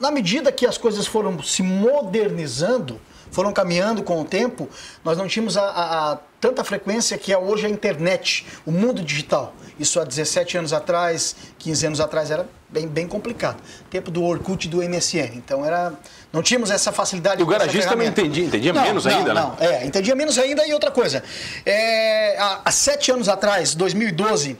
na 0.00 0.10
medida 0.10 0.50
que 0.50 0.66
as 0.66 0.78
coisas 0.78 1.06
foram 1.06 1.42
se 1.42 1.62
modernizando, 1.62 2.98
foram 3.30 3.52
caminhando 3.52 4.02
com 4.02 4.20
o 4.20 4.24
tempo, 4.24 4.68
nós 5.04 5.16
não 5.16 5.28
tínhamos 5.28 5.56
a, 5.56 5.62
a, 5.62 6.12
a 6.12 6.18
tanta 6.40 6.64
frequência 6.64 7.16
que 7.18 7.32
é 7.32 7.38
hoje 7.38 7.66
a 7.66 7.68
internet, 7.68 8.46
o 8.64 8.72
mundo 8.72 9.02
digital. 9.02 9.54
Isso 9.78 10.00
há 10.00 10.04
17 10.04 10.58
anos 10.58 10.72
atrás, 10.72 11.36
15 11.58 11.86
anos 11.86 12.00
atrás 12.00 12.30
era 12.30 12.48
bem, 12.68 12.88
bem 12.88 13.06
complicado. 13.06 13.62
Tempo 13.90 14.10
do 14.10 14.24
Orkut 14.24 14.66
e 14.66 14.70
do 14.70 14.78
MSN. 14.78 15.36
Então 15.36 15.64
era. 15.64 15.92
Não 16.32 16.42
tínhamos 16.42 16.70
essa 16.70 16.92
facilidade. 16.92 17.40
E 17.40 17.44
o 17.44 17.46
garagista 17.46 17.90
também 17.90 18.08
entendia, 18.08 18.44
entendia 18.44 18.72
não, 18.72 18.82
menos 18.82 19.04
não, 19.04 19.16
ainda, 19.16 19.34
não, 19.34 19.50
né? 19.50 19.56
Não, 19.60 19.66
é, 19.66 19.86
entendia 19.86 20.14
menos 20.14 20.38
ainda 20.38 20.66
e 20.66 20.72
outra 20.72 20.90
coisa. 20.90 21.22
É, 21.64 22.36
há, 22.38 22.60
há 22.64 22.70
sete 22.70 23.12
anos 23.12 23.28
atrás, 23.28 23.74
2012, 23.74 24.58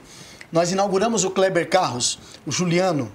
nós 0.51 0.71
inauguramos 0.71 1.23
o 1.23 1.31
Kleber 1.31 1.69
Carros, 1.69 2.19
o 2.45 2.51
Juliano, 2.51 3.11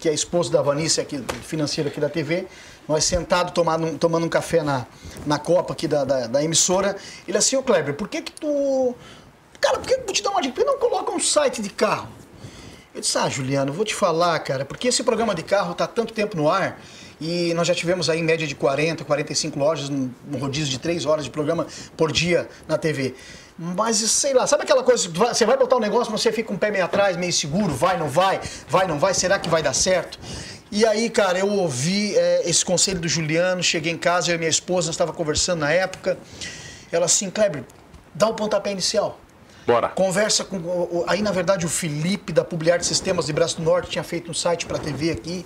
que 0.00 0.08
é 0.08 0.14
esposo 0.14 0.50
da 0.50 0.62
Vanice, 0.62 1.00
aqui, 1.00 1.22
financeiro 1.42 1.90
aqui 1.90 2.00
da 2.00 2.08
TV, 2.08 2.46
nós 2.88 3.04
sentados 3.04 3.52
tomando, 3.52 3.98
tomando 3.98 4.24
um 4.24 4.28
café 4.28 4.62
na, 4.62 4.86
na 5.26 5.38
copa 5.38 5.74
aqui 5.74 5.86
da, 5.86 6.04
da, 6.04 6.26
da 6.26 6.42
emissora. 6.42 6.96
Ele 7.28 7.36
assim, 7.36 7.54
ô 7.56 7.62
Kleber, 7.62 7.94
por 7.94 8.08
que 8.08 8.22
que 8.22 8.32
tu... 8.32 8.94
Cara, 9.60 9.78
por 9.78 9.86
que 9.86 9.98
que 9.98 10.12
te 10.14 10.22
dar 10.22 10.30
uma 10.30 10.40
dica? 10.40 10.54
Por 10.54 10.64
que 10.64 10.66
não 10.66 10.78
coloca 10.78 11.12
um 11.12 11.20
site 11.20 11.60
de 11.60 11.68
carro? 11.68 12.08
Eu 12.94 13.02
disse, 13.02 13.16
ah, 13.18 13.28
Juliano, 13.28 13.72
vou 13.72 13.84
te 13.84 13.94
falar, 13.94 14.38
cara, 14.40 14.64
porque 14.64 14.88
esse 14.88 15.04
programa 15.04 15.34
de 15.34 15.42
carro 15.42 15.72
está 15.72 15.86
tanto 15.86 16.14
tempo 16.14 16.36
no 16.36 16.50
ar 16.50 16.80
e 17.20 17.52
nós 17.54 17.68
já 17.68 17.74
tivemos 17.74 18.08
aí 18.08 18.18
em 18.20 18.22
média 18.22 18.46
de 18.46 18.54
40, 18.54 19.04
45 19.04 19.58
lojas, 19.58 19.88
num, 19.88 20.10
num 20.26 20.38
rodízio 20.38 20.70
de 20.70 20.78
3 20.78 21.04
horas 21.04 21.24
de 21.24 21.30
programa 21.30 21.66
por 21.96 22.10
dia 22.10 22.48
na 22.66 22.78
TV. 22.78 23.14
Mas, 23.58 23.98
sei 23.98 24.32
lá, 24.32 24.46
sabe 24.46 24.62
aquela 24.62 24.82
coisa, 24.82 25.06
você 25.08 25.44
vai 25.44 25.56
botar 25.58 25.76
um 25.76 25.80
negócio, 25.80 26.10
mas 26.10 26.22
você 26.22 26.32
fica 26.32 26.50
um 26.50 26.56
pé 26.56 26.70
meio 26.70 26.84
atrás, 26.84 27.16
meio 27.18 27.32
seguro, 27.32 27.74
vai, 27.74 27.98
não 27.98 28.08
vai, 28.08 28.40
vai, 28.66 28.86
não 28.86 28.98
vai, 28.98 29.12
será 29.12 29.38
que 29.38 29.50
vai 29.50 29.62
dar 29.62 29.74
certo? 29.74 30.18
E 30.72 30.86
aí, 30.86 31.10
cara, 31.10 31.38
eu 31.38 31.48
ouvi 31.48 32.16
é, 32.16 32.48
esse 32.48 32.64
conselho 32.64 33.00
do 33.00 33.08
Juliano, 33.08 33.62
cheguei 33.62 33.92
em 33.92 33.98
casa, 33.98 34.30
eu 34.30 34.36
e 34.36 34.38
minha 34.38 34.48
esposa, 34.48 34.86
nós 34.86 34.94
estávamos 34.94 35.18
conversando 35.18 35.60
na 35.60 35.70
época, 35.70 36.16
ela 36.90 37.04
assim, 37.04 37.28
Kleber, 37.28 37.64
dá 38.14 38.28
o 38.28 38.34
pontapé 38.34 38.72
inicial. 38.72 39.20
Bora. 39.66 39.88
Conversa 39.88 40.42
com. 40.42 41.04
Aí, 41.06 41.20
na 41.20 41.30
verdade, 41.30 41.66
o 41.66 41.68
Felipe 41.68 42.32
da 42.32 42.42
Publiar 42.42 42.82
Sistemas 42.82 43.26
de 43.26 43.32
Braço 43.32 43.58
do 43.58 43.62
Norte 43.62 43.90
tinha 43.90 44.02
feito 44.02 44.30
um 44.30 44.34
site 44.34 44.64
para 44.64 44.78
TV 44.78 45.10
aqui. 45.10 45.44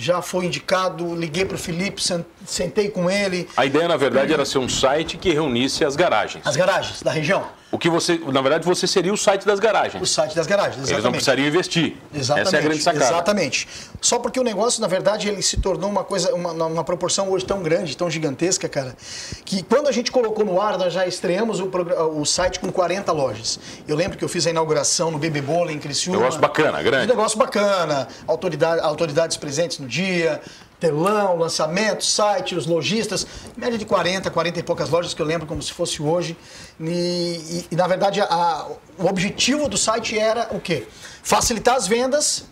Já 0.00 0.22
foi 0.22 0.46
indicado, 0.46 1.12
liguei 1.16 1.44
para 1.44 1.56
o 1.56 1.58
Felipe, 1.58 2.00
sentei 2.46 2.88
com 2.88 3.10
ele. 3.10 3.48
A 3.56 3.66
ideia, 3.66 3.88
na 3.88 3.96
verdade, 3.96 4.32
era 4.32 4.44
ser 4.44 4.58
um 4.58 4.68
site 4.68 5.16
que 5.16 5.32
reunisse 5.32 5.84
as 5.84 5.96
garagens. 5.96 6.46
As 6.46 6.54
garagens 6.54 7.02
da 7.02 7.10
região. 7.10 7.44
O 7.70 7.78
que 7.78 7.90
você, 7.90 8.18
na 8.32 8.40
verdade, 8.40 8.64
você 8.64 8.86
seria 8.86 9.12
o 9.12 9.16
site 9.16 9.44
das 9.44 9.60
garagens. 9.60 10.02
O 10.02 10.06
site 10.06 10.34
das 10.34 10.46
garagens, 10.46 10.76
exatamente. 10.76 10.94
Eles 10.94 11.04
não 11.04 11.12
precisariam 11.12 11.48
investir. 11.48 11.96
Exatamente. 12.14 12.46
Essa 12.48 12.56
é 12.56 12.58
a 12.58 12.62
grande 12.62 12.82
sacada. 12.82 13.04
Exatamente. 13.04 13.68
Só 14.00 14.18
porque 14.18 14.40
o 14.40 14.42
negócio, 14.42 14.80
na 14.80 14.86
verdade, 14.86 15.28
ele 15.28 15.42
se 15.42 15.58
tornou 15.58 15.90
uma 15.90 16.02
coisa, 16.02 16.34
uma, 16.34 16.52
uma 16.52 16.84
proporção 16.84 17.30
hoje 17.30 17.44
tão 17.44 17.62
grande, 17.62 17.94
tão 17.94 18.10
gigantesca, 18.10 18.68
cara, 18.70 18.96
que 19.44 19.62
quando 19.62 19.86
a 19.86 19.92
gente 19.92 20.10
colocou 20.10 20.46
no 20.46 20.60
ar, 20.60 20.78
nós 20.78 20.94
já 20.94 21.06
estreamos 21.06 21.60
o, 21.60 21.70
o 22.16 22.24
site 22.24 22.58
com 22.58 22.72
40 22.72 23.12
lojas. 23.12 23.60
Eu 23.86 23.96
lembro 23.96 24.16
que 24.16 24.24
eu 24.24 24.28
fiz 24.28 24.46
a 24.46 24.50
inauguração 24.50 25.10
no 25.10 25.18
Bebê 25.18 25.42
Bola 25.42 25.70
em 25.70 25.78
Criciúma. 25.78 26.18
Negócio 26.18 26.40
bacana, 26.40 26.82
grande. 26.82 27.04
Um 27.04 27.08
negócio 27.08 27.38
bacana. 27.38 28.08
Autoridade, 28.26 28.80
autoridades 28.80 29.36
presentes 29.36 29.78
no 29.78 29.86
dia, 29.86 30.40
telão, 30.78 31.36
lançamento, 31.36 32.04
site, 32.04 32.54
os 32.54 32.66
lojistas, 32.66 33.26
média 33.56 33.76
de 33.76 33.84
40, 33.84 34.30
40 34.30 34.60
e 34.60 34.62
poucas 34.62 34.88
lojas 34.88 35.12
que 35.12 35.20
eu 35.20 35.26
lembro 35.26 35.46
como 35.46 35.62
se 35.62 35.72
fosse 35.72 36.02
hoje. 36.02 36.36
E, 36.80 36.84
e, 36.90 37.66
e 37.72 37.76
na 37.76 37.86
verdade, 37.86 38.20
a, 38.20 38.66
o 38.96 39.06
objetivo 39.06 39.68
do 39.68 39.76
site 39.76 40.18
era 40.18 40.48
o 40.52 40.60
quê? 40.60 40.86
Facilitar 41.22 41.76
as 41.76 41.86
vendas 41.86 42.44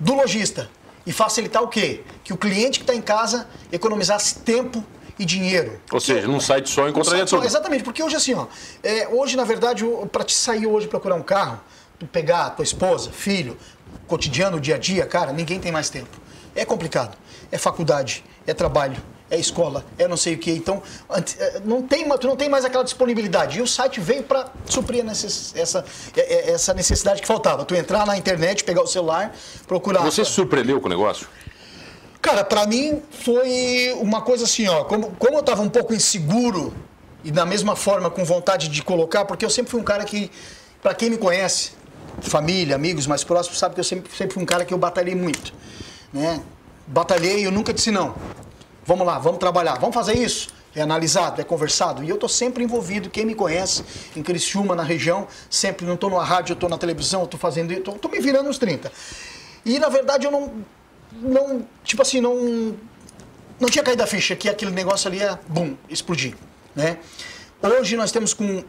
do 0.00 0.14
lojista. 0.14 0.68
E 1.04 1.12
facilitar 1.12 1.62
o 1.62 1.68
quê? 1.68 2.02
Que 2.22 2.32
o 2.32 2.36
cliente 2.36 2.78
que 2.78 2.84
está 2.84 2.94
em 2.94 3.02
casa 3.02 3.48
economizasse 3.72 4.38
tempo 4.38 4.84
e 5.18 5.24
dinheiro. 5.24 5.80
Ou 5.90 6.00
seja, 6.00 6.26
num 6.26 6.40
site 6.40 6.70
só 6.70 6.88
encontraria 6.88 7.26
tudo. 7.26 7.44
Exatamente, 7.44 7.84
porque 7.84 8.02
hoje 8.02 8.16
assim, 8.16 8.34
ó, 8.34 8.46
é, 8.82 9.08
hoje 9.08 9.36
na 9.36 9.44
verdade, 9.44 9.84
para 10.10 10.24
te 10.24 10.34
sair 10.34 10.66
hoje 10.66 10.86
procurar 10.86 11.16
um 11.16 11.22
carro, 11.22 11.60
tu 11.98 12.06
pegar 12.06 12.50
tua 12.50 12.62
esposa, 12.62 13.10
filho, 13.10 13.56
cotidiano, 14.06 14.60
dia 14.60 14.76
a 14.76 14.78
dia, 14.78 15.04
cara, 15.06 15.32
ninguém 15.32 15.58
tem 15.58 15.72
mais 15.72 15.90
tempo. 15.90 16.22
É 16.54 16.64
complicado 16.64 17.16
é 17.52 17.58
faculdade, 17.58 18.24
é 18.46 18.54
trabalho, 18.54 18.96
é 19.30 19.38
escola, 19.38 19.84
é 19.98 20.08
não 20.08 20.16
sei 20.16 20.34
o 20.34 20.38
que. 20.38 20.50
Então, 20.50 20.82
não 21.64 21.82
tem, 21.82 22.08
tu 22.18 22.26
não 22.26 22.34
tem 22.34 22.48
mais 22.48 22.64
aquela 22.64 22.82
disponibilidade. 22.82 23.58
E 23.58 23.62
o 23.62 23.66
site 23.66 24.00
veio 24.00 24.22
para 24.22 24.50
suprir 24.64 25.04
essa, 25.06 25.84
essa 26.14 26.74
necessidade 26.74 27.20
que 27.20 27.26
faltava. 27.26 27.64
Tu 27.64 27.74
entrar 27.74 28.06
na 28.06 28.16
internet, 28.16 28.64
pegar 28.64 28.82
o 28.82 28.86
celular, 28.86 29.34
procurar. 29.68 30.00
Você 30.00 30.24
se 30.24 30.30
surpreendeu 30.32 30.80
com 30.80 30.86
o 30.86 30.90
negócio? 30.90 31.28
Cara, 32.22 32.42
para 32.42 32.66
mim 32.66 33.02
foi 33.10 33.94
uma 33.98 34.22
coisa 34.22 34.44
assim, 34.44 34.66
ó. 34.66 34.84
Como, 34.84 35.12
como 35.18 35.34
eu 35.34 35.40
estava 35.40 35.60
um 35.60 35.68
pouco 35.68 35.92
inseguro 35.92 36.72
e 37.22 37.30
da 37.30 37.44
mesma 37.44 37.76
forma 37.76 38.10
com 38.10 38.24
vontade 38.24 38.68
de 38.68 38.82
colocar, 38.82 39.24
porque 39.26 39.44
eu 39.44 39.50
sempre 39.50 39.70
fui 39.70 39.80
um 39.80 39.84
cara 39.84 40.04
que, 40.04 40.30
para 40.80 40.94
quem 40.94 41.10
me 41.10 41.18
conhece, 41.18 41.72
família, 42.20 42.76
amigos 42.76 43.06
mais 43.06 43.24
próximos, 43.24 43.58
sabe 43.58 43.74
que 43.74 43.80
eu 43.80 43.84
sempre, 43.84 44.10
sempre 44.16 44.34
fui 44.34 44.42
um 44.42 44.46
cara 44.46 44.64
que 44.64 44.72
eu 44.72 44.78
batalhei 44.78 45.14
muito, 45.14 45.52
né? 46.12 46.42
batalhei 46.86 47.46
eu 47.46 47.50
nunca 47.50 47.72
disse 47.72 47.90
não. 47.90 48.14
Vamos 48.84 49.06
lá, 49.06 49.18
vamos 49.18 49.38
trabalhar, 49.38 49.78
vamos 49.78 49.94
fazer 49.94 50.16
isso. 50.16 50.48
É 50.74 50.80
analisado, 50.80 51.40
é 51.40 51.44
conversado. 51.44 52.02
E 52.02 52.08
eu 52.08 52.14
estou 52.14 52.28
sempre 52.28 52.64
envolvido, 52.64 53.10
quem 53.10 53.24
me 53.24 53.34
conhece, 53.34 53.84
em 54.16 54.22
Criciúma, 54.22 54.74
na 54.74 54.82
região, 54.82 55.28
sempre, 55.50 55.86
não 55.86 55.94
estou 55.94 56.10
na 56.10 56.24
rádio, 56.24 56.54
estou 56.54 56.68
na 56.68 56.78
televisão, 56.78 57.24
estou 57.24 57.38
fazendo, 57.38 57.72
estou 57.72 58.10
me 58.10 58.20
virando 58.20 58.48
uns 58.48 58.58
30. 58.58 58.90
E 59.64 59.78
na 59.78 59.88
verdade 59.88 60.26
eu 60.26 60.30
não, 60.30 60.52
não, 61.12 61.66
tipo 61.84 62.02
assim, 62.02 62.20
não, 62.20 62.74
não 63.60 63.68
tinha 63.68 63.84
caído 63.84 64.02
a 64.02 64.06
ficha 64.06 64.34
que 64.34 64.48
aquele 64.48 64.72
negócio 64.72 65.08
ali 65.08 65.18
ia, 65.18 65.38
bum, 65.46 65.76
explodir, 65.88 66.34
né? 66.74 66.98
Hoje 67.62 67.96
nós 67.96 68.10
temos 68.10 68.34
com 68.34 68.64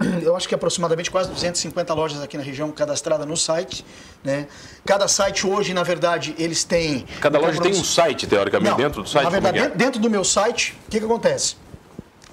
eu 0.22 0.36
acho 0.36 0.48
que 0.48 0.54
aproximadamente 0.54 1.10
quase 1.10 1.30
250 1.30 1.92
lojas 1.94 2.22
aqui 2.22 2.36
na 2.36 2.42
região 2.42 2.70
cadastradas 2.70 3.26
no 3.26 3.36
site. 3.36 3.84
Né? 4.22 4.46
Cada 4.84 5.08
site 5.08 5.46
hoje, 5.46 5.74
na 5.74 5.82
verdade, 5.82 6.34
eles 6.38 6.64
têm. 6.64 7.06
Cada 7.20 7.38
loja 7.38 7.60
tem 7.60 7.72
um 7.72 7.84
site, 7.84 8.26
teoricamente, 8.26 8.70
Não, 8.70 8.76
dentro 8.76 9.02
do 9.02 9.08
site? 9.08 9.24
Na 9.24 9.30
verdade, 9.30 9.58
é? 9.58 9.68
dentro 9.68 10.00
do 10.00 10.08
meu 10.08 10.24
site, 10.24 10.76
o 10.86 10.90
que, 10.90 10.98
que 10.98 11.04
acontece? 11.04 11.56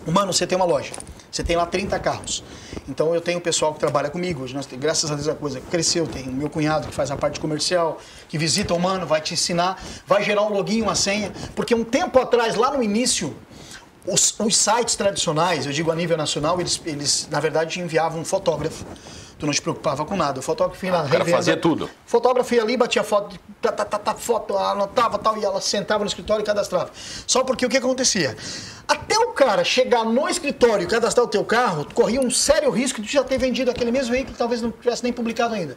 Mano, 0.06 0.32
você 0.32 0.46
tem 0.46 0.56
uma 0.56 0.66
loja, 0.66 0.92
você 1.32 1.44
tem 1.44 1.56
lá 1.56 1.66
30 1.66 1.98
carros. 2.00 2.44
Então 2.88 3.16
eu 3.16 3.22
tenho 3.22 3.40
o 3.40 3.42
pessoal 3.42 3.74
que 3.74 3.80
trabalha 3.80 4.10
comigo. 4.10 4.44
Hoje 4.44 4.54
nós, 4.54 4.68
graças 4.72 5.10
a 5.10 5.16
Deus 5.16 5.28
a 5.28 5.34
coisa 5.34 5.60
cresceu. 5.60 6.06
Tem 6.06 6.24
o 6.24 6.32
meu 6.32 6.48
cunhado 6.48 6.88
que 6.88 6.94
faz 6.94 7.10
a 7.10 7.18
parte 7.18 7.40
comercial, 7.40 8.00
que 8.30 8.38
visita 8.38 8.76
o 8.76 8.80
mano, 8.80 9.08
vai 9.08 9.20
te 9.20 9.34
ensinar, 9.34 9.82
vai 10.06 10.24
gerar 10.24 10.44
um 10.44 10.50
login, 10.50 10.84
uma 10.84 10.94
senha. 10.94 11.32
Porque 11.56 11.74
um 11.74 11.84
tempo 11.84 12.20
atrás, 12.20 12.54
lá 12.54 12.72
no 12.72 12.84
início, 12.84 13.36
os, 14.08 14.40
os, 14.40 14.58
sites 14.58 14.96
tradicionais, 14.96 15.66
eu 15.66 15.72
digo 15.72 15.92
a 15.92 15.96
nível 15.96 16.18
nacional, 16.18 16.60
eles, 16.60 16.82
eles 16.86 17.28
na 17.32 17.40
verdade 17.40 17.80
enviavam 17.80 18.22
um 18.22 18.26
fotógrafo. 18.26 18.86
Tu 19.38 19.46
não 19.46 19.52
te 19.52 19.62
preocupava 19.62 20.06
com 20.06 20.16
nada. 20.16 20.40
O 20.40 20.42
fotógrafo 20.42 20.86
ia 20.86 20.94
lá, 20.94 21.02
ah, 21.02 21.26
fazia 21.26 21.58
tudo. 21.58 21.86
O 21.86 21.90
fotógrafo 22.06 22.56
ia 22.56 22.62
ali, 22.62 22.78
batia 22.78 23.04
foto, 23.04 23.38
tá, 23.62 23.70
tá, 23.70 23.84
tá, 23.84 24.00
tá, 24.00 24.16
foto, 24.16 24.58
anotava 24.58 25.18
tal, 25.18 25.38
e 25.38 25.44
ela 25.44 25.60
sentava 25.60 26.06
no 26.06 26.08
escritório 26.08 26.42
e 26.42 26.46
cadastrava. 26.46 26.90
Só 27.28 27.44
porque 27.44 27.66
o 27.66 27.70
que 27.70 27.76
acontecia? 27.76 28.38
Até 28.88 29.18
o 29.18 29.32
cara 29.32 29.66
chegar 29.66 30.06
no 30.06 30.30
escritório 30.30 30.84
e 30.84 30.88
cadastrar 30.88 31.26
o 31.26 31.30
teu 31.30 31.44
carro, 31.44 31.86
corria 31.94 32.22
um 32.22 32.32
sério 32.32 32.70
risco 32.70 33.02
de 33.02 33.12
já 33.12 33.26
ter 33.26 33.38
vendido 33.38 33.70
aquele 33.70 33.92
mesmo 33.92 34.14
veículo 34.14 34.34
que 34.34 34.40
talvez 34.40 34.62
não 34.62 34.72
tivesse 34.72 35.04
nem 35.04 35.12
publicado 35.12 35.54
ainda. 35.54 35.76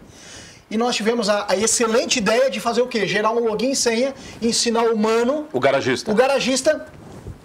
E 0.71 0.77
nós 0.77 0.95
tivemos 0.95 1.29
a, 1.29 1.47
a, 1.49 1.57
excelente 1.57 2.19
ideia 2.19 2.51
de 2.51 2.61
fazer 2.61 2.83
o 2.83 2.87
quê? 2.87 3.07
Gerar 3.07 3.31
um 3.31 3.49
login 3.49 3.71
e 3.71 3.77
senha 3.77 4.15
ensinar 4.41 4.85
o 4.85 4.95
humano, 4.95 5.49
o 5.53 5.59
garagista, 5.59 6.11
o 6.11 6.15
garagista 6.15 6.87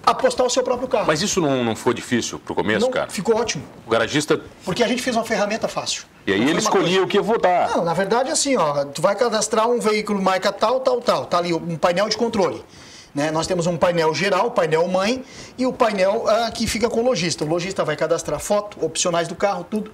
a 0.05 0.13
postar 0.13 0.43
o 0.43 0.49
seu 0.49 0.63
próprio 0.63 0.87
carro. 0.87 1.05
Mas 1.07 1.21
isso 1.21 1.39
não, 1.39 1.63
não 1.63 1.75
foi 1.75 1.93
difícil 1.93 2.37
pro 2.37 2.53
começo, 2.53 2.81
não, 2.81 2.91
cara? 2.91 3.09
Ficou 3.09 3.35
ótimo. 3.37 3.63
O 3.87 3.89
garagista... 3.89 4.39
Porque 4.65 4.83
a 4.83 4.87
gente 4.87 5.01
fez 5.01 5.15
uma 5.15 5.23
ferramenta 5.23 5.67
fácil. 5.67 6.03
E 6.27 6.33
aí 6.33 6.41
ele 6.41 6.59
escolhia 6.59 6.87
coisa... 6.87 7.03
o 7.03 7.07
que 7.07 7.17
ia 7.17 7.21
votar. 7.21 7.69
Não, 7.69 7.85
na 7.85 7.93
verdade 7.93 8.29
é 8.29 8.33
assim, 8.33 8.57
ó, 8.57 8.85
tu 8.85 9.01
vai 9.01 9.15
cadastrar 9.15 9.69
um 9.69 9.79
veículo 9.79 10.21
marca 10.21 10.51
tal, 10.51 10.81
tal, 10.81 10.99
tal. 10.99 11.25
Tá 11.25 11.37
ali 11.37 11.53
um 11.53 11.77
painel 11.77 12.09
de 12.09 12.17
controle. 12.17 12.63
Né? 13.15 13.31
Nós 13.31 13.47
temos 13.47 13.67
um 13.67 13.77
painel 13.77 14.13
geral, 14.13 14.51
painel 14.51 14.87
mãe 14.87 15.23
e 15.57 15.65
o 15.65 15.71
painel 15.71 16.25
ah, 16.27 16.51
que 16.51 16.67
fica 16.67 16.89
com 16.89 17.01
o 17.01 17.05
lojista. 17.05 17.45
O 17.45 17.47
lojista 17.47 17.85
vai 17.85 17.95
cadastrar 17.95 18.39
foto, 18.39 18.83
opcionais 18.83 19.27
do 19.27 19.35
carro, 19.35 19.65
tudo 19.69 19.91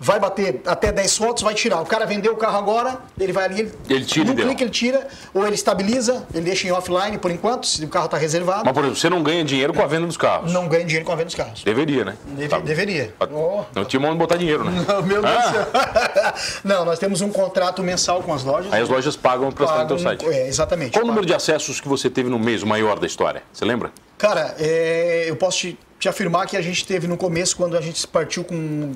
vai 0.00 0.18
bater 0.18 0.62
até 0.64 0.90
10 0.90 1.16
fotos, 1.18 1.42
vai 1.42 1.52
tirar. 1.52 1.82
O 1.82 1.86
cara 1.86 2.06
vendeu 2.06 2.32
o 2.32 2.36
carro 2.36 2.56
agora, 2.56 2.98
ele 3.18 3.34
vai 3.34 3.44
ali, 3.44 3.60
ele, 3.60 3.72
ele 3.90 4.04
tira, 4.06 4.24
no 4.24 4.34
clique 4.34 4.64
ele 4.64 4.70
tira, 4.70 5.06
ou 5.34 5.46
ele 5.46 5.54
estabiliza, 5.54 6.26
ele 6.32 6.46
deixa 6.46 6.66
em 6.66 6.72
offline 6.72 7.18
por 7.18 7.30
enquanto, 7.30 7.66
se 7.66 7.84
o 7.84 7.88
carro 7.88 8.06
está 8.06 8.16
reservado. 8.16 8.62
Mas, 8.64 8.72
por 8.72 8.80
exemplo, 8.80 8.98
você 8.98 9.10
não 9.10 9.22
ganha 9.22 9.44
dinheiro 9.44 9.74
com 9.74 9.82
a 9.82 9.86
venda 9.86 10.06
dos 10.06 10.16
carros? 10.16 10.50
Não 10.50 10.66
ganha 10.66 10.84
dinheiro 10.84 11.04
com 11.04 11.12
a 11.12 11.16
venda 11.16 11.26
dos 11.26 11.34
carros. 11.34 11.62
Deveria, 11.62 12.06
né? 12.06 12.16
Deve, 12.24 12.48
tá. 12.48 12.58
Deveria. 12.58 13.14
Oh. 13.30 13.62
Não 13.74 13.84
tinha 13.84 14.00
mão 14.00 14.12
de 14.12 14.18
botar 14.18 14.36
dinheiro, 14.36 14.64
né? 14.64 14.84
Não, 14.88 15.02
meu 15.02 15.20
Deus 15.20 15.34
ah. 15.34 16.34
Não, 16.64 16.84
nós 16.86 16.98
temos 16.98 17.20
um 17.20 17.30
contrato 17.30 17.82
mensal 17.82 18.22
com 18.22 18.32
as 18.32 18.42
lojas. 18.42 18.72
Aí 18.72 18.80
as 18.80 18.88
lojas 18.88 19.16
pagam 19.16 19.52
para 19.52 19.66
estar 19.66 19.82
no 19.82 19.88
teu 19.88 19.98
site. 19.98 20.24
É, 20.24 20.48
exatamente. 20.48 20.92
Qual 20.92 21.04
o 21.04 21.06
número 21.06 21.26
de 21.26 21.34
acessos 21.34 21.78
que 21.78 21.88
você 21.88 22.08
teve 22.08 22.30
no 22.30 22.38
mês, 22.38 22.62
o 22.62 22.66
maior 22.66 22.98
da 22.98 23.06
história? 23.06 23.42
Você 23.52 23.66
lembra? 23.66 23.92
Cara, 24.16 24.54
é, 24.58 25.26
eu 25.28 25.36
posso 25.36 25.58
te, 25.58 25.78
te 25.98 26.08
afirmar 26.08 26.46
que 26.46 26.56
a 26.56 26.62
gente 26.62 26.86
teve 26.86 27.06
no 27.06 27.16
começo, 27.16 27.56
quando 27.56 27.76
a 27.76 27.80
gente 27.80 28.06
partiu 28.06 28.44
com 28.44 28.92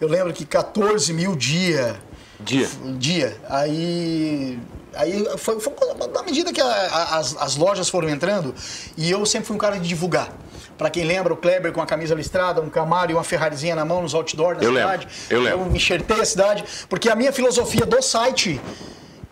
eu 0.00 0.08
lembro 0.08 0.32
que 0.32 0.44
14 0.44 1.12
mil 1.12 1.34
dia. 1.34 1.96
Dia. 2.40 2.68
Dia. 2.98 3.36
Aí. 3.48 4.58
Aí 4.94 5.26
foi, 5.36 5.60
foi 5.60 5.74
na 6.12 6.22
medida 6.22 6.52
que 6.52 6.60
a, 6.60 6.66
a, 6.66 7.18
as, 7.18 7.36
as 7.36 7.56
lojas 7.56 7.88
foram 7.88 8.08
entrando, 8.08 8.54
e 8.96 9.10
eu 9.10 9.26
sempre 9.26 9.46
fui 9.46 9.54
um 9.54 9.58
cara 9.58 9.78
de 9.78 9.86
divulgar. 9.86 10.32
Para 10.78 10.90
quem 10.90 11.04
lembra, 11.04 11.32
o 11.32 11.36
Kleber 11.36 11.72
com 11.72 11.80
a 11.80 11.86
camisa 11.86 12.14
listrada, 12.14 12.60
um 12.60 12.68
Camaro 12.68 13.10
e 13.10 13.14
uma 13.14 13.24
Ferrarizinha 13.24 13.74
na 13.74 13.84
mão 13.84 14.02
nos 14.02 14.14
outdoors 14.14 14.58
da 14.58 14.64
eu 14.64 14.72
cidade. 14.72 15.06
Lembro, 15.06 15.26
eu 15.30 15.40
lembro. 15.42 15.70
Eu 15.70 15.76
enxertei 15.76 16.20
a 16.20 16.24
cidade, 16.24 16.64
porque 16.88 17.08
a 17.08 17.14
minha 17.14 17.32
filosofia 17.32 17.84
do 17.84 18.00
site 18.02 18.60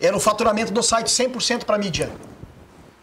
era 0.00 0.16
o 0.16 0.20
faturamento 0.20 0.72
do 0.72 0.82
site 0.82 1.06
100% 1.06 1.64
para 1.64 1.78
mídia. 1.78 2.10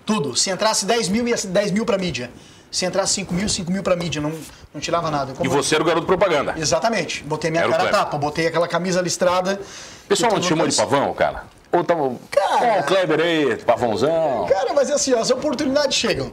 Tudo. 0.06 0.36
Se 0.36 0.50
entrasse 0.50 0.86
10 0.86 1.10
mil, 1.10 1.28
ia 1.28 1.36
10 1.36 1.71
mil 1.71 1.86
para 1.86 1.97
mídia. 1.97 2.32
Se 2.71 2.86
entrasse 2.86 3.15
5 3.15 3.34
mil, 3.34 3.49
5 3.49 3.69
mil 3.69 3.84
para 3.84 3.97
mídia, 3.97 4.21
não, 4.21 4.31
não 4.73 4.79
tirava 4.79 5.12
nada. 5.12 5.34
Como 5.34 5.45
e 5.45 5.53
você 5.53 5.75
era 5.75 5.84
o 5.84 5.88
garoto 5.88 6.07
propaganda. 6.07 6.55
Exatamente. 6.57 7.21
Botei 7.23 7.51
minha 7.51 7.63
era 7.63 7.71
cara 7.71 7.89
tapa, 7.89 8.17
botei 8.17 8.47
aquela 8.47 8.67
camisa 8.67 9.01
listrada. 9.01 9.60
O 10.05 10.07
pessoal 10.07 10.31
não 10.31 10.39
te 10.39 10.47
chamou 10.47 10.65
de 10.65 10.75
pavão, 10.75 11.13
cara? 11.13 11.43
Ou 11.69 11.84
tava. 11.84 12.15
Cara. 12.31 12.79
o 12.79 12.84
Kleber 12.84 13.19
aí, 13.19 13.57
pavãozão. 13.57 14.45
Cara, 14.49 14.73
mas 14.73 14.89
é 14.89 14.93
assim, 14.93 15.13
as 15.13 15.29
oportunidades 15.29 15.97
chegam. 15.97 16.31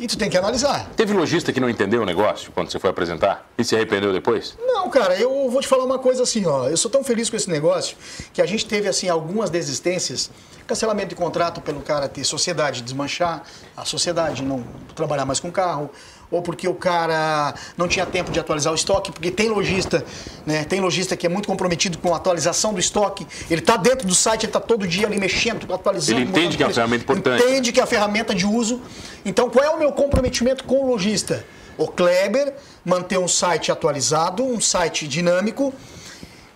E 0.00 0.06
tu 0.06 0.16
tem 0.16 0.30
que 0.30 0.38
analisar. 0.38 0.88
Teve 0.96 1.12
lojista 1.12 1.52
que 1.52 1.60
não 1.60 1.68
entendeu 1.68 2.00
o 2.00 2.06
negócio 2.06 2.50
quando 2.52 2.72
você 2.72 2.78
foi 2.78 2.88
apresentar 2.88 3.46
e 3.58 3.62
se 3.62 3.76
arrependeu 3.76 4.14
depois? 4.14 4.56
Não, 4.58 4.88
cara, 4.88 5.14
eu 5.20 5.50
vou 5.50 5.60
te 5.60 5.68
falar 5.68 5.84
uma 5.84 5.98
coisa 5.98 6.22
assim, 6.22 6.46
ó. 6.46 6.68
Eu 6.68 6.76
sou 6.78 6.90
tão 6.90 7.04
feliz 7.04 7.28
com 7.28 7.36
esse 7.36 7.50
negócio 7.50 7.98
que 8.32 8.40
a 8.40 8.46
gente 8.46 8.64
teve 8.64 8.88
assim 8.88 9.10
algumas 9.10 9.50
desistências, 9.50 10.30
cancelamento 10.66 11.10
de 11.10 11.16
contrato 11.16 11.60
pelo 11.60 11.82
cara 11.82 12.08
ter 12.08 12.24
sociedade, 12.24 12.80
desmanchar 12.80 13.42
a 13.76 13.84
sociedade, 13.84 14.42
não 14.42 14.64
trabalhar 14.94 15.26
mais 15.26 15.38
com 15.38 15.52
carro, 15.52 15.90
ou 16.30 16.40
porque 16.42 16.68
o 16.68 16.74
cara 16.74 17.54
não 17.76 17.88
tinha 17.88 18.06
tempo 18.06 18.30
de 18.30 18.38
atualizar 18.38 18.72
o 18.72 18.76
estoque, 18.76 19.10
porque 19.10 19.30
tem 19.30 19.48
lojista, 19.48 20.04
né? 20.46 20.64
Tem 20.64 20.80
lojista 20.80 21.16
que 21.16 21.26
é 21.26 21.28
muito 21.28 21.46
comprometido 21.46 21.98
com 21.98 22.14
a 22.14 22.16
atualização 22.16 22.72
do 22.72 22.78
estoque. 22.78 23.26
Ele 23.50 23.60
está 23.60 23.76
dentro 23.76 24.06
do 24.06 24.14
site, 24.14 24.44
ele 24.44 24.50
está 24.50 24.60
todo 24.60 24.86
dia 24.86 25.06
ali 25.06 25.18
mexendo, 25.18 25.72
atualizando. 25.72 26.20
Ele 26.20 26.30
entende 26.30 26.56
que 26.56 26.62
é 26.62 26.66
uma 26.66 26.72
ferramenta 26.72 27.02
importante. 27.02 27.42
Entende 27.42 27.72
que 27.72 27.80
é 27.80 27.82
a 27.82 27.86
ferramenta 27.86 28.34
de 28.34 28.46
uso. 28.46 28.80
Então, 29.24 29.50
qual 29.50 29.64
é 29.64 29.70
o 29.70 29.78
meu 29.78 29.92
comprometimento 29.92 30.64
com 30.64 30.84
o 30.84 30.86
lojista? 30.86 31.44
O 31.76 31.88
Kleber 31.88 32.54
manter 32.84 33.18
um 33.18 33.28
site 33.28 33.72
atualizado, 33.72 34.44
um 34.44 34.60
site 34.60 35.08
dinâmico, 35.08 35.72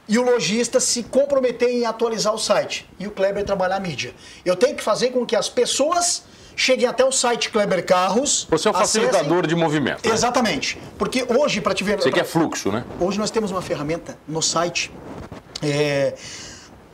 e 0.07 0.19
o 0.19 0.23
lojista 0.23 0.79
se 0.79 1.03
comprometer 1.03 1.69
em 1.71 1.87
atualizar 1.87 2.35
o 2.35 2.39
site. 2.39 2.89
E 2.99 3.07
o 3.07 3.11
Kleber 3.11 3.45
trabalhar 3.45 3.77
a 3.77 3.81
mídia. 3.81 4.15
Eu 4.45 4.55
tenho 4.55 4.77
que 4.77 4.83
fazer 4.83 5.11
com 5.11 5.25
que 5.25 5.35
as 5.35 5.49
pessoas 5.49 6.25
cheguem 6.57 6.87
até 6.87 7.05
o 7.05 7.13
site 7.13 7.51
Kleber 7.51 7.85
Carros. 7.85 8.47
Você 8.51 8.69
é 8.69 8.71
o 8.71 8.75
facilitador 8.75 9.39
acessem... 9.39 9.49
de 9.49 9.55
movimento. 9.55 10.09
Né? 10.09 10.15
Exatamente. 10.15 10.79
Porque 10.99 11.25
hoje, 11.29 11.61
para 11.61 11.75
te 11.75 11.85
ver. 11.85 11.97
Você 11.97 12.11
pra... 12.11 12.21
quer 12.21 12.25
fluxo, 12.25 12.71
né? 12.71 12.85
Hoje 13.01 13.19
nós 13.19 13.31
temos 13.31 13.51
uma 13.51 13.63
ferramenta 13.63 14.17
no 14.27 14.43
site. 14.43 14.93
É... 15.63 16.15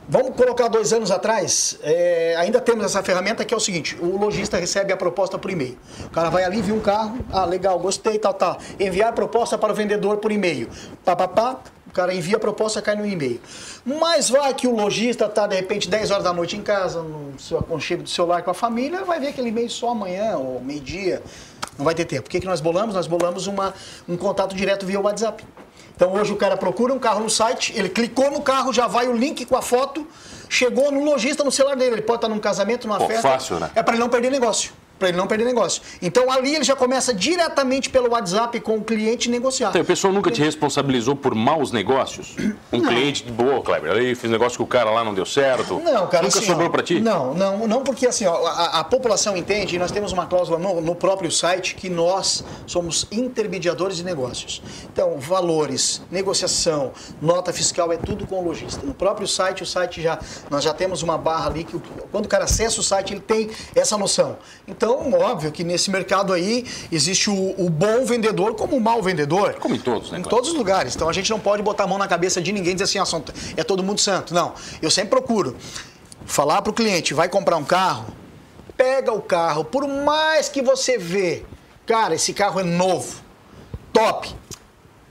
Vamos 0.09 0.35
colocar 0.35 0.67
dois 0.67 0.91
anos 0.91 1.09
atrás, 1.09 1.79
é, 1.81 2.35
ainda 2.37 2.59
temos 2.59 2.83
essa 2.83 3.01
ferramenta 3.01 3.45
que 3.45 3.53
é 3.53 3.57
o 3.57 3.59
seguinte: 3.61 3.95
o 4.01 4.17
lojista 4.17 4.57
recebe 4.57 4.91
a 4.91 4.97
proposta 4.97 5.37
por 5.37 5.49
e-mail. 5.49 5.77
O 6.03 6.09
cara 6.09 6.29
vai 6.29 6.43
ali, 6.43 6.61
viu 6.61 6.75
um 6.75 6.81
carro, 6.81 7.19
ah, 7.31 7.45
legal, 7.45 7.79
gostei, 7.79 8.19
tal, 8.19 8.33
tal. 8.33 8.57
Enviar 8.77 9.09
a 9.09 9.13
proposta 9.13 9.57
para 9.57 9.71
o 9.71 9.75
vendedor 9.75 10.17
por 10.17 10.31
e-mail. 10.31 10.67
Pá, 11.05 11.15
pá, 11.15 11.29
pá, 11.29 11.59
o 11.91 11.93
cara 11.93 12.13
envia 12.13 12.37
a 12.37 12.39
proposta, 12.39 12.81
cai 12.81 12.95
no 12.95 13.05
e-mail. 13.05 13.41
Mas 13.85 14.29
vai 14.29 14.53
que 14.53 14.65
o 14.65 14.73
lojista 14.73 15.25
está, 15.25 15.45
de 15.45 15.57
repente, 15.57 15.89
10 15.89 16.09
horas 16.09 16.23
da 16.23 16.31
noite 16.31 16.55
em 16.55 16.61
casa, 16.61 17.01
no 17.01 17.37
seu 17.37 17.59
aconchego 17.59 18.01
do 18.01 18.09
celular 18.09 18.41
com 18.43 18.49
a 18.49 18.53
família, 18.53 19.03
vai 19.03 19.19
ver 19.19 19.27
aquele 19.27 19.49
e-mail 19.49 19.69
só 19.69 19.89
amanhã 19.89 20.37
ou 20.37 20.61
meio-dia. 20.61 21.21
Não 21.77 21.83
vai 21.83 21.93
ter 21.93 22.05
tempo. 22.05 22.27
O 22.27 22.31
que, 22.31 22.39
que 22.39 22.45
nós 22.45 22.61
bolamos? 22.61 22.95
Nós 22.95 23.07
bolamos 23.07 23.45
uma, 23.45 23.73
um 24.07 24.15
contato 24.15 24.55
direto 24.55 24.85
via 24.85 25.01
WhatsApp. 25.01 25.45
Então 25.93 26.13
hoje 26.13 26.31
o 26.31 26.37
cara 26.37 26.55
procura 26.55 26.93
um 26.93 26.99
carro 26.99 27.19
no 27.19 27.29
site, 27.29 27.73
ele 27.75 27.89
clicou 27.89 28.31
no 28.31 28.41
carro, 28.41 28.71
já 28.71 28.87
vai 28.87 29.09
o 29.09 29.13
link 29.13 29.45
com 29.45 29.57
a 29.57 29.61
foto, 29.61 30.07
chegou 30.47 30.93
no 30.93 31.03
lojista 31.03 31.43
no 31.43 31.51
celular 31.51 31.75
dele. 31.75 31.95
Ele 31.95 32.01
pode 32.01 32.19
estar 32.19 32.29
num 32.29 32.39
casamento, 32.39 32.87
numa 32.87 32.99
Pô, 32.99 33.07
festa. 33.07 33.27
Fácil, 33.27 33.59
né? 33.59 33.69
É 33.75 33.83
para 33.83 33.95
ele 33.95 34.01
não 34.01 34.09
perder 34.09 34.31
negócio 34.31 34.71
para 35.01 35.09
ele 35.09 35.17
não 35.17 35.25
perder 35.25 35.45
negócio. 35.45 35.81
Então 35.99 36.29
ali 36.29 36.53
ele 36.53 36.63
já 36.63 36.75
começa 36.75 37.11
diretamente 37.11 37.89
pelo 37.89 38.11
WhatsApp 38.11 38.59
com 38.59 38.77
o 38.77 38.83
cliente 38.83 39.31
negociar. 39.31 39.69
Então, 39.69 39.81
o 39.81 39.85
pessoal 39.85 40.13
nunca 40.13 40.29
te 40.29 40.41
responsabilizou 40.41 41.15
por 41.15 41.33
maus 41.33 41.71
negócios? 41.71 42.35
Um 42.71 42.77
não. 42.77 42.89
cliente 42.89 43.23
de 43.23 43.31
boa, 43.31 43.63
Kleber, 43.63 43.93
aí 43.93 44.13
fez 44.13 44.31
negócio 44.31 44.57
que 44.57 44.63
o 44.63 44.67
cara 44.67 44.91
lá 44.91 45.03
não 45.03 45.13
deu 45.13 45.25
certo. 45.25 45.79
Não, 45.79 46.07
cara. 46.07 46.23
Nunca 46.23 46.37
assim, 46.37 46.45
sobrou 46.45 46.69
para 46.69 46.83
ti? 46.83 46.99
Não, 46.99 47.33
não, 47.33 47.67
não, 47.67 47.81
porque 47.81 48.05
assim, 48.05 48.27
ó, 48.27 48.45
a, 48.45 48.79
a, 48.79 48.83
população 48.83 49.35
entende, 49.35 49.75
e 49.75 49.79
nós 49.79 49.91
temos 49.91 50.11
uma 50.11 50.27
cláusula 50.27 50.59
no, 50.59 50.79
no 50.79 50.93
próprio 50.93 51.31
site 51.31 51.73
que 51.73 51.89
nós 51.89 52.43
somos 52.67 53.07
intermediadores 53.11 53.97
de 53.97 54.03
negócios. 54.03 54.61
Então, 54.91 55.17
valores, 55.17 56.01
negociação, 56.11 56.91
nota 57.19 57.51
fiscal 57.51 57.91
é 57.91 57.97
tudo 57.97 58.27
com 58.27 58.39
o 58.39 58.43
lojista. 58.43 58.85
No 58.85 58.93
próprio 58.93 59.27
site, 59.27 59.63
o 59.63 59.65
site 59.65 60.01
já 60.01 60.19
nós 60.49 60.63
já 60.63 60.73
temos 60.73 61.01
uma 61.01 61.17
barra 61.17 61.47
ali 61.47 61.63
que 61.63 61.79
quando 62.11 62.25
o 62.25 62.29
cara 62.29 62.43
acessa 62.43 62.79
o 62.79 62.83
site, 62.83 63.13
ele 63.13 63.21
tem 63.21 63.49
essa 63.75 63.97
noção. 63.97 64.37
Então, 64.67 64.90
então, 64.91 65.13
óbvio 65.13 65.51
que 65.51 65.63
nesse 65.63 65.89
mercado 65.89 66.33
aí 66.33 66.65
existe 66.91 67.29
o, 67.29 67.55
o 67.57 67.69
bom 67.69 68.03
vendedor 68.05 68.55
como 68.55 68.75
o 68.75 68.81
mau 68.81 69.01
vendedor. 69.01 69.55
Como 69.55 69.75
em 69.75 69.79
todos, 69.79 70.11
né? 70.11 70.19
Em 70.19 70.23
todos 70.23 70.49
os 70.49 70.55
lugares. 70.55 70.95
Então 70.95 71.07
a 71.07 71.13
gente 71.13 71.29
não 71.29 71.39
pode 71.39 71.63
botar 71.63 71.85
a 71.85 71.87
mão 71.87 71.97
na 71.97 72.07
cabeça 72.07 72.41
de 72.41 72.51
ninguém 72.51 72.71
e 72.71 72.75
dizer 72.75 72.99
assim, 72.99 72.99
ah, 72.99 73.33
é 73.55 73.63
todo 73.63 73.83
mundo 73.83 74.01
santo. 74.01 74.33
Não. 74.33 74.53
Eu 74.81 74.91
sempre 74.91 75.09
procuro 75.09 75.55
falar 76.25 76.61
para 76.61 76.71
o 76.71 76.73
cliente, 76.73 77.13
vai 77.13 77.29
comprar 77.29 77.57
um 77.57 77.63
carro, 77.63 78.05
pega 78.75 79.11
o 79.11 79.21
carro, 79.21 79.63
por 79.63 79.87
mais 79.87 80.49
que 80.49 80.61
você 80.61 80.97
vê, 80.97 81.43
cara, 81.85 82.15
esse 82.15 82.33
carro 82.33 82.59
é 82.59 82.63
novo, 82.63 83.21
top. 83.91 84.35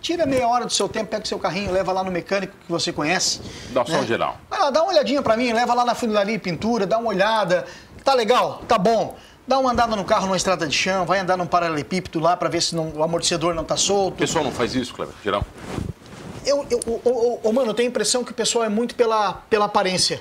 Tira 0.00 0.24
meia 0.24 0.48
hora 0.48 0.64
do 0.64 0.72
seu 0.72 0.88
tempo, 0.88 1.10
pega 1.10 1.24
o 1.24 1.28
seu 1.28 1.38
carrinho, 1.38 1.70
leva 1.72 1.92
lá 1.92 2.02
no 2.02 2.10
mecânico 2.10 2.54
que 2.64 2.72
você 2.72 2.90
conhece. 2.90 3.40
Dá 3.70 3.84
né? 3.84 4.06
geral. 4.06 4.38
Ah, 4.50 4.70
dá 4.70 4.82
uma 4.82 4.92
olhadinha 4.92 5.20
para 5.20 5.36
mim, 5.36 5.52
leva 5.52 5.74
lá 5.74 5.84
na 5.84 5.94
funilaria 5.94 6.38
pintura, 6.38 6.86
dá 6.86 6.96
uma 6.96 7.08
olhada. 7.10 7.66
Tá 8.02 8.14
legal? 8.14 8.62
Tá 8.66 8.78
bom 8.78 9.14
dá 9.50 9.58
uma 9.58 9.72
andada 9.72 9.96
no 9.96 10.04
carro 10.04 10.26
numa 10.26 10.36
estrada 10.36 10.64
de 10.64 10.76
chão, 10.76 11.04
vai 11.04 11.18
andar 11.18 11.36
num 11.36 11.44
paralelepípedo 11.44 12.20
lá 12.20 12.36
para 12.36 12.48
ver 12.48 12.62
se 12.62 12.76
não, 12.76 12.92
o 12.94 13.02
amortecedor 13.02 13.52
não 13.52 13.62
está 13.64 13.76
solto. 13.76 14.14
O 14.14 14.16
pessoal 14.16 14.44
não 14.44 14.52
faz 14.52 14.76
isso, 14.76 14.94
Cleber, 14.94 15.12
geral? 15.24 15.44
Eu, 16.46 16.64
eu, 16.70 16.80
eu, 17.04 17.40
eu, 17.42 17.52
mano, 17.52 17.70
eu 17.70 17.74
tenho 17.74 17.88
a 17.88 17.90
impressão 17.90 18.22
que 18.22 18.30
o 18.30 18.34
pessoal 18.34 18.64
é 18.64 18.68
muito 18.68 18.94
pela, 18.94 19.34
pela 19.50 19.64
aparência. 19.64 20.20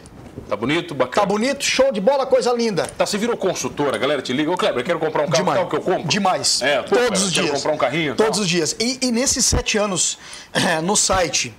Tá 0.50 0.56
bonito, 0.56 0.96
bacana. 0.96 1.22
Tá 1.22 1.32
bonito, 1.32 1.64
show 1.64 1.92
de 1.92 2.02
bola, 2.02 2.26
coisa 2.26 2.52
linda. 2.52 2.88
Tá, 2.98 3.06
você 3.06 3.20
virou 3.20 3.38
consultora, 3.38 3.96
a 3.98 4.00
galera 4.00 4.20
te 4.20 4.34
liga, 4.34 4.50
ô 4.50 4.58
Kleber, 4.58 4.80
eu 4.80 4.86
quero 4.86 5.00
comprar 5.00 5.22
um 5.22 5.30
carro, 5.30 5.44
Demais. 5.44 5.70
que 5.70 5.76
eu 5.76 5.82
compro. 5.82 6.08
Demais. 6.08 6.62
É, 6.64 6.78
Todos 6.78 6.90
Kleber, 6.90 7.14
os 7.14 7.32
dias. 7.32 7.46
Quero 7.46 7.58
comprar 7.58 7.74
um 7.74 7.78
carrinho. 7.78 8.16
Todos 8.16 8.38
tal. 8.38 8.42
os 8.42 8.50
dias. 8.50 8.76
E, 8.80 8.98
e 9.00 9.12
nesses 9.12 9.46
sete 9.46 9.78
anos 9.78 10.18
é, 10.52 10.82
no 10.82 10.96
site, 10.96 11.54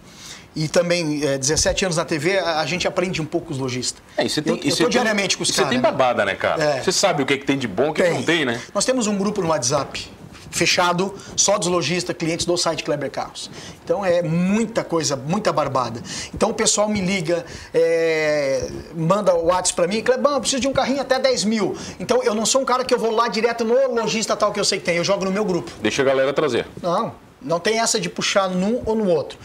e 0.54 0.68
também 0.68 1.24
é, 1.24 1.38
17 1.38 1.84
anos 1.84 1.96
na 1.96 2.04
TV, 2.04 2.38
a, 2.38 2.60
a, 2.60 2.66
gente 2.66 2.86
aprende 2.86 3.22
um 3.22 3.24
pouco 3.24 3.52
os 3.52 3.58
lojistas. 3.58 4.02
É, 4.16 4.24
e 4.24 4.28
você 4.28 4.42
tem, 4.42 4.54
eu, 4.56 4.70
eu 4.70 4.76
tô 4.76 4.88
diariamente 4.88 5.36
com 5.36 5.42
os 5.42 5.50
caras. 5.50 5.68
Você 5.68 5.70
tem 5.70 5.80
babada, 5.80 6.24
né, 6.24 6.34
cara? 6.34 6.62
É. 6.62 6.82
Você 6.82 6.92
sabe 6.92 7.22
o 7.22 7.26
que, 7.26 7.34
é 7.34 7.38
que 7.38 7.46
tem 7.46 7.58
de 7.58 7.68
bom 7.68 7.90
o 7.90 7.94
que, 7.94 8.02
que 8.02 8.10
não 8.10 8.22
tem, 8.22 8.44
né? 8.44 8.60
Nós 8.74 8.84
temos 8.84 9.06
um 9.06 9.16
grupo 9.16 9.40
no 9.40 9.48
WhatsApp 9.48 10.10
fechado, 10.50 11.14
só 11.36 11.56
dos 11.58 11.68
lojistas, 11.68 12.16
clientes 12.16 12.44
do 12.44 12.56
site 12.56 12.82
Kleber 12.82 13.08
Carros. 13.10 13.48
Então 13.84 14.04
é 14.04 14.20
muita 14.20 14.82
coisa, 14.82 15.14
muita 15.14 15.52
barbada. 15.52 16.02
Então 16.34 16.50
o 16.50 16.54
pessoal 16.54 16.88
me 16.88 17.00
liga, 17.00 17.44
é, 17.72 18.68
manda 18.94 19.32
o 19.34 19.46
WhatsApp 19.46 19.76
para 19.76 19.86
mim, 19.86 20.02
Kleber, 20.02 20.32
eu 20.32 20.40
preciso 20.40 20.60
de 20.60 20.66
um 20.66 20.72
carrinho 20.72 21.00
até 21.00 21.20
10 21.20 21.44
mil. 21.44 21.76
Então 22.00 22.22
eu 22.24 22.34
não 22.34 22.44
sou 22.44 22.60
um 22.60 22.64
cara 22.64 22.84
que 22.84 22.92
eu 22.92 22.98
vou 22.98 23.12
lá 23.12 23.28
direto 23.28 23.64
no 23.64 23.94
lojista 23.94 24.36
tal 24.36 24.52
que 24.52 24.58
eu 24.58 24.64
sei 24.64 24.80
que 24.80 24.84
tem, 24.84 24.96
eu 24.96 25.04
jogo 25.04 25.24
no 25.24 25.30
meu 25.30 25.44
grupo. 25.44 25.70
Deixa 25.80 26.02
a 26.02 26.04
galera 26.04 26.32
trazer. 26.32 26.66
Não, 26.82 27.14
não 27.40 27.60
tem 27.60 27.78
essa 27.78 28.00
de 28.00 28.10
puxar 28.10 28.48
num 28.48 28.82
ou 28.84 28.96
no 28.96 29.08
outro 29.08 29.38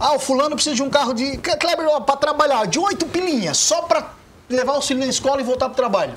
Ah, 0.00 0.14
o 0.14 0.18
fulano 0.18 0.54
precisa 0.54 0.74
de 0.74 0.82
um 0.82 0.88
carro 0.88 1.12
de. 1.12 1.36
Kleber, 1.36 2.00
para 2.00 2.16
trabalhar, 2.16 2.66
de 2.66 2.78
oito 2.78 3.04
pilinhas, 3.04 3.58
só 3.58 3.82
para 3.82 4.14
levar 4.48 4.72
o 4.78 4.80
filho 4.80 5.00
na 5.00 5.06
escola 5.06 5.42
e 5.42 5.44
voltar 5.44 5.66
pro 5.66 5.76
trabalho. 5.76 6.14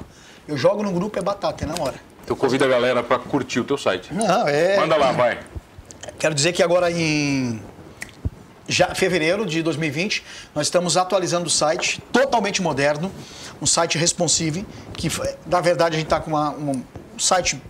Eu 0.47 0.57
jogo 0.57 0.81
no 0.81 0.91
grupo, 0.91 1.19
é 1.19 1.21
batata, 1.21 1.65
é 1.65 1.67
na 1.67 1.75
hora. 1.83 1.95
Eu 2.25 2.35
convido 2.37 2.63
a 2.63 2.67
galera 2.67 3.03
para 3.03 3.19
curtir 3.19 3.59
o 3.59 3.65
teu 3.65 3.77
site. 3.77 4.13
Não, 4.13 4.47
é. 4.47 4.77
Manda 4.77 4.95
lá, 4.95 5.11
vai. 5.11 5.37
Quero 6.17 6.33
dizer 6.33 6.53
que 6.53 6.63
agora 6.63 6.89
em 6.89 7.61
já 8.65 8.95
fevereiro 8.95 9.45
de 9.45 9.61
2020, 9.61 10.23
nós 10.55 10.67
estamos 10.67 10.95
atualizando 10.95 11.47
o 11.47 11.49
site, 11.49 12.01
totalmente 12.13 12.61
moderno, 12.61 13.11
um 13.61 13.65
site 13.65 13.97
responsive, 13.97 14.65
que 14.93 15.09
na 15.45 15.59
verdade 15.59 15.95
a 15.95 15.99
gente 15.99 16.07
está 16.07 16.21
com 16.21 16.31
uma, 16.31 16.51
um 16.51 16.81
site 17.17 17.61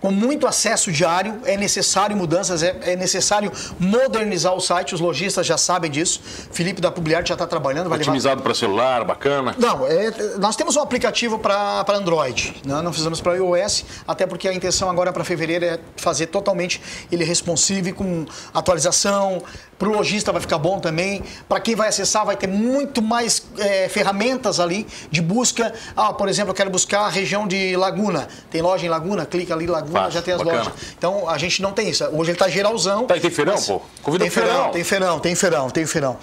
com 0.00 0.10
muito 0.10 0.46
acesso 0.46 0.92
diário, 0.92 1.40
é 1.44 1.56
necessário 1.56 2.16
mudanças, 2.16 2.62
é, 2.62 2.76
é, 2.82 2.96
necessário 2.96 3.52
modernizar 3.78 4.54
o 4.54 4.60
site, 4.60 4.94
os 4.94 5.00
lojistas 5.00 5.46
já 5.46 5.58
sabem 5.58 5.90
disso. 5.90 6.20
Felipe 6.52 6.80
da 6.80 6.90
Publiarte 6.90 7.28
já 7.28 7.34
está 7.34 7.46
trabalhando. 7.46 7.88
Vai 7.88 7.98
Otimizado 7.98 8.36
levar... 8.36 8.42
para 8.42 8.54
celular, 8.54 9.04
bacana? 9.04 9.54
Não, 9.58 9.86
é, 9.86 10.12
nós 10.38 10.56
temos 10.56 10.76
um 10.76 10.80
aplicativo 10.80 11.38
para 11.38 11.84
Android, 11.88 12.56
né? 12.64 12.80
não 12.82 12.92
fizemos 12.92 13.20
para 13.20 13.34
iOS, 13.34 13.84
até 14.06 14.26
porque 14.26 14.48
a 14.48 14.54
intenção 14.54 14.88
agora 14.88 15.12
para 15.12 15.24
fevereiro 15.24 15.64
é 15.64 15.78
fazer 15.96 16.26
totalmente 16.26 16.80
ele 17.10 17.24
responsive 17.24 17.92
com 17.92 18.26
atualização, 18.54 19.42
para 19.78 19.88
o 19.88 19.92
lojista 19.92 20.32
vai 20.32 20.40
ficar 20.40 20.58
bom 20.58 20.80
também. 20.80 21.22
Para 21.48 21.60
quem 21.60 21.76
vai 21.76 21.88
acessar, 21.88 22.26
vai 22.26 22.36
ter 22.36 22.48
muito 22.48 23.00
mais 23.00 23.46
é, 23.58 23.88
ferramentas 23.88 24.58
ali 24.58 24.86
de 25.10 25.22
busca. 25.22 25.72
Ah, 25.96 26.12
por 26.12 26.28
exemplo, 26.28 26.50
eu 26.50 26.54
quero 26.54 26.68
buscar 26.68 27.02
a 27.02 27.08
região 27.08 27.46
de 27.46 27.76
Laguna. 27.76 28.26
Tem 28.50 28.60
loja 28.60 28.84
em 28.84 28.88
Laguna, 28.88 29.24
clica 29.24 29.54
ali, 29.54 29.66
Laguna, 29.66 29.87
Fácil, 29.92 30.12
já 30.12 30.22
tem 30.22 30.34
as 30.34 30.42
bacana. 30.42 30.64
lojas. 30.64 30.74
Então 30.96 31.28
a 31.28 31.38
gente 31.38 31.62
não 31.62 31.72
tem 31.72 31.88
isso. 31.88 32.04
Hoje 32.04 32.30
ele 32.30 32.32
está 32.32 32.48
geralzão. 32.48 33.06
Tá, 33.06 33.18
tem 33.18 33.30
feirão, 33.30 33.60
pô? 33.60 33.82
Convida 34.02 34.24
tem 34.24 34.30
feirão, 34.30 34.52
feirão, 34.52 34.70
tem 34.72 34.84
feirão, 34.84 35.20
tem 35.20 35.34
feirão, 35.34 35.70
tem 35.70 35.86
feirão. 35.86 36.18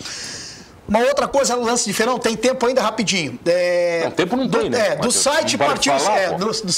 Uma 0.88 1.00
outra 1.00 1.28
coisa, 1.28 1.56
lance 1.56 1.86
de 1.86 1.94
feirão, 1.94 2.20
tem 2.20 2.36
tempo 2.36 2.64
ainda 2.66 2.82
rapidinho. 2.82 3.40
É, 3.46 4.04
não, 4.04 4.12
tempo 4.12 4.36
não 4.36 4.48
tem, 4.48 4.70
né? 4.70 4.90
É, 4.90 4.96
do 4.96 5.12
site 5.12 5.58
partiu. 5.58 5.98
Falar, 5.98 6.18
é, 6.20 6.30
do, 6.38 6.46
do... 6.46 6.74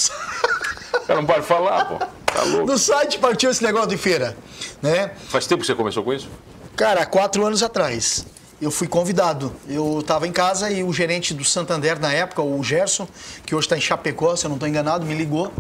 Cara, 1.05 1.21
não 1.21 1.25
pode 1.25 1.45
falar, 1.45 1.85
pô. 1.85 1.97
Tá 2.25 2.43
louco. 2.43 2.67
Do 2.67 2.77
site 2.77 3.19
partiu 3.19 3.49
esse 3.49 3.63
negócio 3.63 3.89
de 3.89 3.97
feira. 3.97 4.37
Né? 4.81 5.11
Faz 5.27 5.45
tempo 5.45 5.61
que 5.61 5.67
você 5.67 5.75
começou 5.75 6.03
com 6.03 6.13
isso? 6.13 6.29
Cara, 6.75 7.05
quatro 7.05 7.45
anos 7.45 7.63
atrás, 7.63 8.25
eu 8.61 8.71
fui 8.71 8.87
convidado. 8.87 9.53
Eu 9.67 9.99
estava 9.99 10.27
em 10.27 10.31
casa 10.31 10.69
e 10.69 10.83
o 10.83 10.93
gerente 10.93 11.33
do 11.33 11.43
Santander 11.43 11.99
na 11.99 12.13
época, 12.13 12.41
o 12.41 12.63
Gerson, 12.63 13.07
que 13.45 13.55
hoje 13.55 13.65
está 13.65 13.77
em 13.77 13.81
Chapecó, 13.81 14.35
se 14.35 14.45
eu 14.45 14.49
não 14.49 14.55
estou 14.55 14.69
enganado, 14.69 15.05
me 15.05 15.15
ligou. 15.15 15.51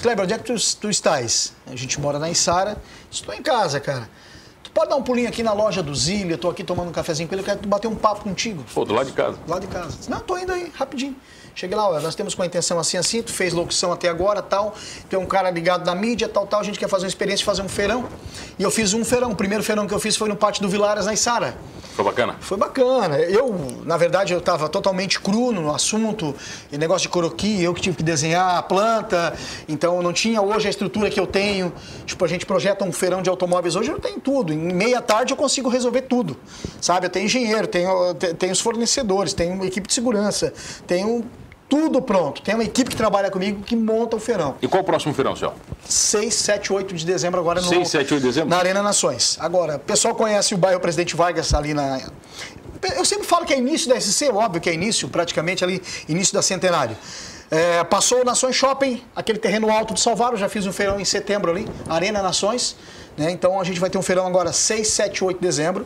Kleber, 0.00 0.24
onde 0.24 0.34
é 0.34 0.38
que 0.38 0.44
tu, 0.44 0.54
tu 0.80 0.90
estás? 0.90 1.52
A 1.66 1.76
gente 1.76 2.00
mora 2.00 2.18
na 2.18 2.30
Isara. 2.30 2.76
Estou 3.10 3.34
em 3.34 3.42
casa, 3.42 3.80
cara. 3.80 4.08
Tu 4.62 4.70
pode 4.70 4.90
dar 4.90 4.96
um 4.96 5.02
pulinho 5.02 5.28
aqui 5.28 5.42
na 5.42 5.52
loja 5.52 5.82
do 5.82 5.94
Zília, 5.94 6.34
estou 6.34 6.50
aqui 6.50 6.64
tomando 6.64 6.88
um 6.88 6.92
cafezinho 6.92 7.28
com 7.28 7.34
ele, 7.34 7.42
eu 7.42 7.44
quero 7.44 7.68
bater 7.68 7.86
um 7.88 7.94
papo 7.94 8.22
contigo. 8.22 8.64
Pô, 8.74 8.84
do 8.84 8.94
lado 8.94 9.06
de 9.06 9.12
casa. 9.12 9.36
Do 9.36 9.50
lado 9.50 9.66
de 9.66 9.72
casa. 9.72 9.98
Não, 10.08 10.18
estou 10.18 10.38
indo 10.38 10.52
aí, 10.52 10.72
rapidinho. 10.74 11.14
Cheguei 11.54 11.76
lá, 11.76 11.88
ó, 11.88 12.00
nós 12.00 12.16
temos 12.16 12.34
com 12.34 12.42
a 12.42 12.46
intenção 12.46 12.80
assim, 12.80 12.96
assim, 12.96 13.22
tu 13.22 13.32
fez 13.32 13.52
locução 13.52 13.92
até 13.92 14.08
agora, 14.08 14.42
tal, 14.42 14.74
tem 15.08 15.16
um 15.16 15.24
cara 15.24 15.48
ligado 15.50 15.86
na 15.86 15.94
mídia, 15.94 16.28
tal, 16.28 16.48
tal, 16.48 16.58
a 16.58 16.64
gente 16.64 16.80
quer 16.80 16.88
fazer 16.88 17.04
uma 17.04 17.08
experiência 17.08 17.46
fazer 17.46 17.62
um 17.62 17.68
feirão. 17.68 18.08
E 18.58 18.62
eu 18.64 18.72
fiz 18.72 18.92
um 18.92 19.04
feirão, 19.04 19.30
o 19.30 19.36
primeiro 19.36 19.62
feirão 19.62 19.86
que 19.86 19.94
eu 19.94 20.00
fiz 20.00 20.16
foi 20.16 20.28
no 20.28 20.34
Pátio 20.34 20.62
do 20.62 20.68
Vilaras, 20.68 21.06
na 21.06 21.14
Isara. 21.14 21.56
Foi 21.94 22.04
bacana? 22.04 22.34
Foi 22.40 22.58
bacana. 22.58 23.20
Eu, 23.20 23.54
na 23.84 23.96
verdade, 23.96 24.32
eu 24.32 24.40
estava 24.40 24.68
totalmente 24.68 25.20
cru 25.20 25.52
no 25.52 25.72
assunto, 25.72 26.34
e 26.72 26.76
negócio 26.76 27.02
de 27.02 27.08
coroqui, 27.08 27.62
eu 27.62 27.72
que 27.72 27.80
tive 27.80 27.96
que 27.96 28.02
desenhar 28.02 28.56
a 28.56 28.62
planta, 28.62 29.32
então 29.68 30.02
não 30.02 30.12
tinha 30.12 30.42
hoje 30.42 30.66
a 30.66 30.70
estrutura 30.70 31.08
que 31.08 31.20
eu 31.20 31.26
tenho. 31.26 31.72
Tipo, 32.04 32.24
a 32.24 32.28
gente 32.28 32.44
projeta 32.44 32.84
um 32.84 32.90
feirão 32.90 33.22
de 33.22 33.30
automóveis 33.30 33.76
hoje, 33.76 33.92
eu 33.92 34.00
tenho 34.00 34.18
tudo. 34.18 34.52
Em 34.52 34.58
meia 34.58 35.00
tarde 35.00 35.32
eu 35.32 35.36
consigo 35.36 35.68
resolver 35.68 36.02
tudo. 36.02 36.36
Sabe? 36.80 37.06
Eu 37.06 37.10
tenho 37.10 37.26
engenheiro, 37.26 37.68
tenho, 37.68 38.12
tenho 38.14 38.52
os 38.52 38.60
fornecedores, 38.60 39.32
tenho 39.32 39.64
equipe 39.64 39.86
de 39.86 39.94
segurança, 39.94 40.52
tenho 40.88 41.24
tudo 41.74 42.00
pronto. 42.00 42.40
Tem 42.40 42.54
uma 42.54 42.62
equipe 42.62 42.88
que 42.88 42.96
trabalha 42.96 43.28
comigo 43.32 43.60
que 43.64 43.74
monta 43.74 44.14
o 44.14 44.20
feirão. 44.20 44.54
E 44.62 44.68
qual 44.68 44.84
o 44.84 44.86
próximo 44.86 45.12
feirão, 45.12 45.34
senhor? 45.34 45.54
6, 45.84 46.32
7, 46.32 46.72
8 46.72 46.94
de 46.94 47.04
dezembro 47.04 47.40
agora 47.40 47.60
no 47.60 47.66
6, 47.66 47.88
7, 47.88 48.14
8 48.14 48.22
de 48.22 48.28
dezembro? 48.28 48.48
Na 48.48 48.58
Arena 48.58 48.80
Nações. 48.80 49.36
Agora, 49.40 49.74
o 49.74 49.80
pessoal 49.80 50.14
conhece 50.14 50.54
o 50.54 50.56
bairro 50.56 50.78
Presidente 50.78 51.16
Vargas 51.16 51.52
ali 51.52 51.74
na 51.74 52.00
Eu 52.94 53.04
sempre 53.04 53.26
falo 53.26 53.44
que 53.44 53.52
é 53.52 53.58
início 53.58 53.88
da 53.88 54.00
SC, 54.00 54.30
óbvio 54.32 54.60
que 54.60 54.70
é 54.70 54.74
início, 54.74 55.08
praticamente 55.08 55.64
ali 55.64 55.82
início 56.08 56.32
da 56.32 56.42
Centenário. 56.42 56.96
É, 57.50 57.82
passou 57.82 58.20
o 58.20 58.24
Nações 58.24 58.54
Shopping, 58.54 59.02
aquele 59.16 59.40
terreno 59.40 59.68
alto 59.68 59.94
de 59.94 60.00
Salvador, 60.00 60.38
já 60.38 60.48
fiz 60.48 60.66
um 60.66 60.72
feirão 60.72 61.00
em 61.00 61.04
setembro 61.04 61.50
ali, 61.50 61.66
Arena 61.88 62.22
Nações, 62.22 62.76
né? 63.16 63.32
Então 63.32 63.60
a 63.60 63.64
gente 63.64 63.80
vai 63.80 63.90
ter 63.90 63.98
um 63.98 64.02
feirão 64.02 64.28
agora 64.28 64.52
6, 64.52 64.86
7, 64.86 65.24
8 65.24 65.40
de 65.40 65.44
dezembro. 65.44 65.84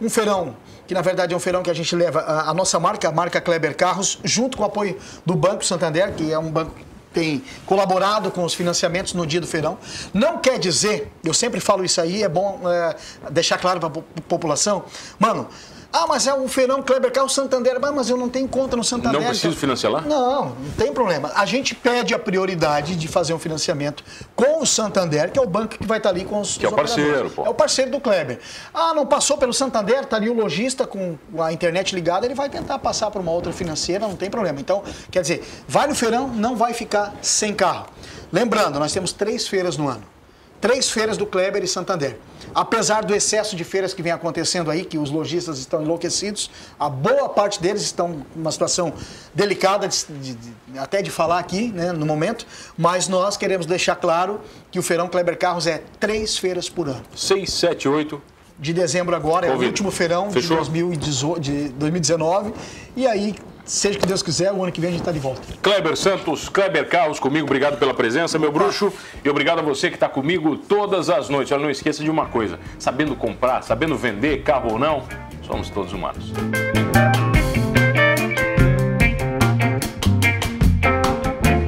Um 0.00 0.08
feirão 0.08 0.56
que 0.88 0.94
na 0.94 1.02
verdade 1.02 1.34
é 1.34 1.36
um 1.36 1.40
feirão 1.40 1.62
que 1.62 1.70
a 1.70 1.74
gente 1.74 1.94
leva 1.94 2.20
a, 2.20 2.50
a 2.50 2.54
nossa 2.54 2.80
marca, 2.80 3.06
a 3.06 3.12
marca 3.12 3.42
Kleber 3.42 3.76
Carros, 3.76 4.18
junto 4.24 4.56
com 4.56 4.62
o 4.62 4.66
apoio 4.66 4.98
do 5.24 5.36
Banco 5.36 5.62
Santander, 5.62 6.14
que 6.14 6.32
é 6.32 6.38
um 6.38 6.50
banco 6.50 6.74
que 6.74 6.84
tem 7.12 7.44
colaborado 7.66 8.30
com 8.30 8.42
os 8.42 8.54
financiamentos 8.54 9.12
no 9.12 9.26
dia 9.26 9.38
do 9.38 9.46
feirão. 9.46 9.78
Não 10.14 10.38
quer 10.38 10.58
dizer, 10.58 11.12
eu 11.22 11.34
sempre 11.34 11.60
falo 11.60 11.84
isso 11.84 12.00
aí, 12.00 12.22
é 12.22 12.28
bom 12.28 12.62
é, 12.64 12.96
deixar 13.30 13.58
claro 13.58 13.78
para 13.78 13.88
a 13.88 14.22
população, 14.22 14.82
mano, 15.18 15.46
ah, 15.90 16.06
mas 16.06 16.26
é 16.26 16.34
um 16.34 16.46
feirão 16.46 16.82
Kleber 16.82 17.10
Carro 17.10 17.28
Santander. 17.28 17.78
Mas 17.80 18.10
eu 18.10 18.16
não 18.16 18.28
tenho 18.28 18.46
conta 18.46 18.76
no 18.76 18.84
Santander. 18.84 19.20
Não 19.20 19.28
preciso 19.28 19.56
financiar 19.56 19.90
lá? 19.92 20.00
Não, 20.02 20.50
não 20.50 20.70
tem 20.76 20.92
problema. 20.92 21.32
A 21.34 21.46
gente 21.46 21.74
pede 21.74 22.12
a 22.12 22.18
prioridade 22.18 22.94
de 22.94 23.08
fazer 23.08 23.32
um 23.32 23.38
financiamento 23.38 24.04
com 24.36 24.60
o 24.62 24.66
Santander, 24.66 25.30
que 25.32 25.38
é 25.38 25.42
o 25.42 25.46
banco 25.46 25.78
que 25.78 25.86
vai 25.86 25.98
estar 25.98 26.10
ali 26.10 26.24
com 26.24 26.40
os 26.40 26.58
Que 26.58 26.66
os 26.66 26.72
é 26.72 26.74
o 26.74 26.76
parceiro, 26.76 27.30
pô. 27.30 27.46
É 27.46 27.48
o 27.48 27.54
parceiro 27.54 27.90
do 27.90 28.00
Kleber. 28.00 28.38
Ah, 28.72 28.92
não 28.92 29.06
passou 29.06 29.38
pelo 29.38 29.54
Santander, 29.54 30.02
está 30.02 30.16
ali 30.16 30.28
o 30.28 30.34
lojista 30.34 30.86
com 30.86 31.16
a 31.38 31.52
internet 31.52 31.94
ligada, 31.94 32.26
ele 32.26 32.34
vai 32.34 32.50
tentar 32.50 32.78
passar 32.78 33.10
para 33.10 33.20
uma 33.20 33.32
outra 33.32 33.52
financeira, 33.52 34.06
não 34.06 34.16
tem 34.16 34.28
problema. 34.28 34.60
Então, 34.60 34.82
quer 35.10 35.22
dizer, 35.22 35.42
vai 35.66 35.86
no 35.86 35.94
feirão, 35.94 36.28
não 36.28 36.54
vai 36.54 36.74
ficar 36.74 37.14
sem 37.22 37.54
carro. 37.54 37.86
Lembrando, 38.30 38.78
nós 38.78 38.92
temos 38.92 39.12
três 39.12 39.48
feiras 39.48 39.78
no 39.78 39.88
ano 39.88 40.17
três 40.60 40.90
feiras 40.90 41.16
do 41.16 41.26
Kleber 41.26 41.62
e 41.62 41.68
Santander. 41.68 42.16
Apesar 42.54 43.04
do 43.04 43.14
excesso 43.14 43.54
de 43.54 43.64
feiras 43.64 43.92
que 43.92 44.02
vem 44.02 44.12
acontecendo 44.12 44.70
aí, 44.70 44.84
que 44.84 44.98
os 44.98 45.10
lojistas 45.10 45.58
estão 45.58 45.82
enlouquecidos, 45.82 46.50
a 46.78 46.88
boa 46.88 47.28
parte 47.28 47.60
deles 47.60 47.82
estão 47.82 48.24
numa 48.34 48.50
situação 48.50 48.92
delicada, 49.34 49.86
de, 49.86 50.04
de, 50.06 50.34
de, 50.34 50.78
até 50.78 51.02
de 51.02 51.10
falar 51.10 51.38
aqui, 51.38 51.68
né, 51.68 51.92
no 51.92 52.06
momento, 52.06 52.46
mas 52.76 53.08
nós 53.08 53.36
queremos 53.36 53.66
deixar 53.66 53.96
claro 53.96 54.40
que 54.70 54.78
o 54.78 54.82
Feirão 54.82 55.08
Kleber 55.08 55.38
Carros 55.38 55.66
é 55.66 55.82
três 56.00 56.38
feiras 56.38 56.68
por 56.68 56.88
ano. 56.88 57.02
Seis, 57.14 57.52
sete, 57.52 57.88
oito 57.88 58.20
de 58.58 58.72
dezembro 58.72 59.14
agora, 59.14 59.46
Convido. 59.46 59.62
é 59.62 59.66
o 59.66 59.68
último 59.68 59.90
feirão 59.90 60.28
de, 60.28 60.48
2018, 60.48 61.40
de 61.40 61.68
2019. 61.68 62.52
E 62.96 63.06
aí 63.06 63.36
seja 63.68 63.98
o 63.98 64.00
que 64.00 64.06
Deus 64.06 64.22
quiser, 64.22 64.50
o 64.52 64.62
ano 64.62 64.72
que 64.72 64.80
vem 64.80 64.88
a 64.88 64.92
gente 64.92 65.02
está 65.02 65.12
de 65.12 65.18
volta. 65.18 65.42
Kleber 65.62 65.96
Santos, 65.96 66.48
Kleber 66.48 66.88
Carlos 66.88 67.20
comigo, 67.20 67.46
obrigado 67.46 67.78
pela 67.78 67.94
presença, 67.94 68.38
meu 68.38 68.50
bruxo. 68.50 68.92
E 69.24 69.28
obrigado 69.28 69.58
a 69.58 69.62
você 69.62 69.90
que 69.90 69.96
está 69.96 70.08
comigo 70.08 70.56
todas 70.56 71.10
as 71.10 71.28
noites. 71.28 71.52
Olha, 71.52 71.62
não 71.62 71.70
esqueça 71.70 72.02
de 72.02 72.10
uma 72.10 72.26
coisa: 72.26 72.58
sabendo 72.78 73.14
comprar, 73.14 73.62
sabendo 73.62 73.96
vender, 73.96 74.42
carro 74.42 74.72
ou 74.72 74.78
não, 74.78 75.04
somos 75.46 75.68
todos 75.68 75.92
humanos. 75.92 76.32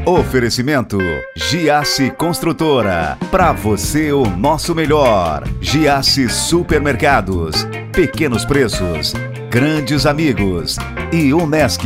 Oferecimento 0.06 0.98
Giasse 1.36 2.10
Construtora. 2.10 3.16
Para 3.30 3.52
você 3.52 4.10
o 4.10 4.24
nosso 4.24 4.74
melhor. 4.74 5.44
Giasse 5.60 6.28
Supermercados. 6.28 7.64
Pequenos 7.92 8.44
preços 8.44 9.14
Grandes 9.50 10.06
Amigos 10.06 10.76
e 11.12 11.34
Unesc. 11.34 11.82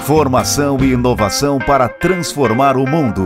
Formação 0.00 0.76
e 0.80 0.90
inovação 0.90 1.60
para 1.60 1.88
transformar 1.88 2.76
o 2.76 2.84
mundo. 2.84 3.22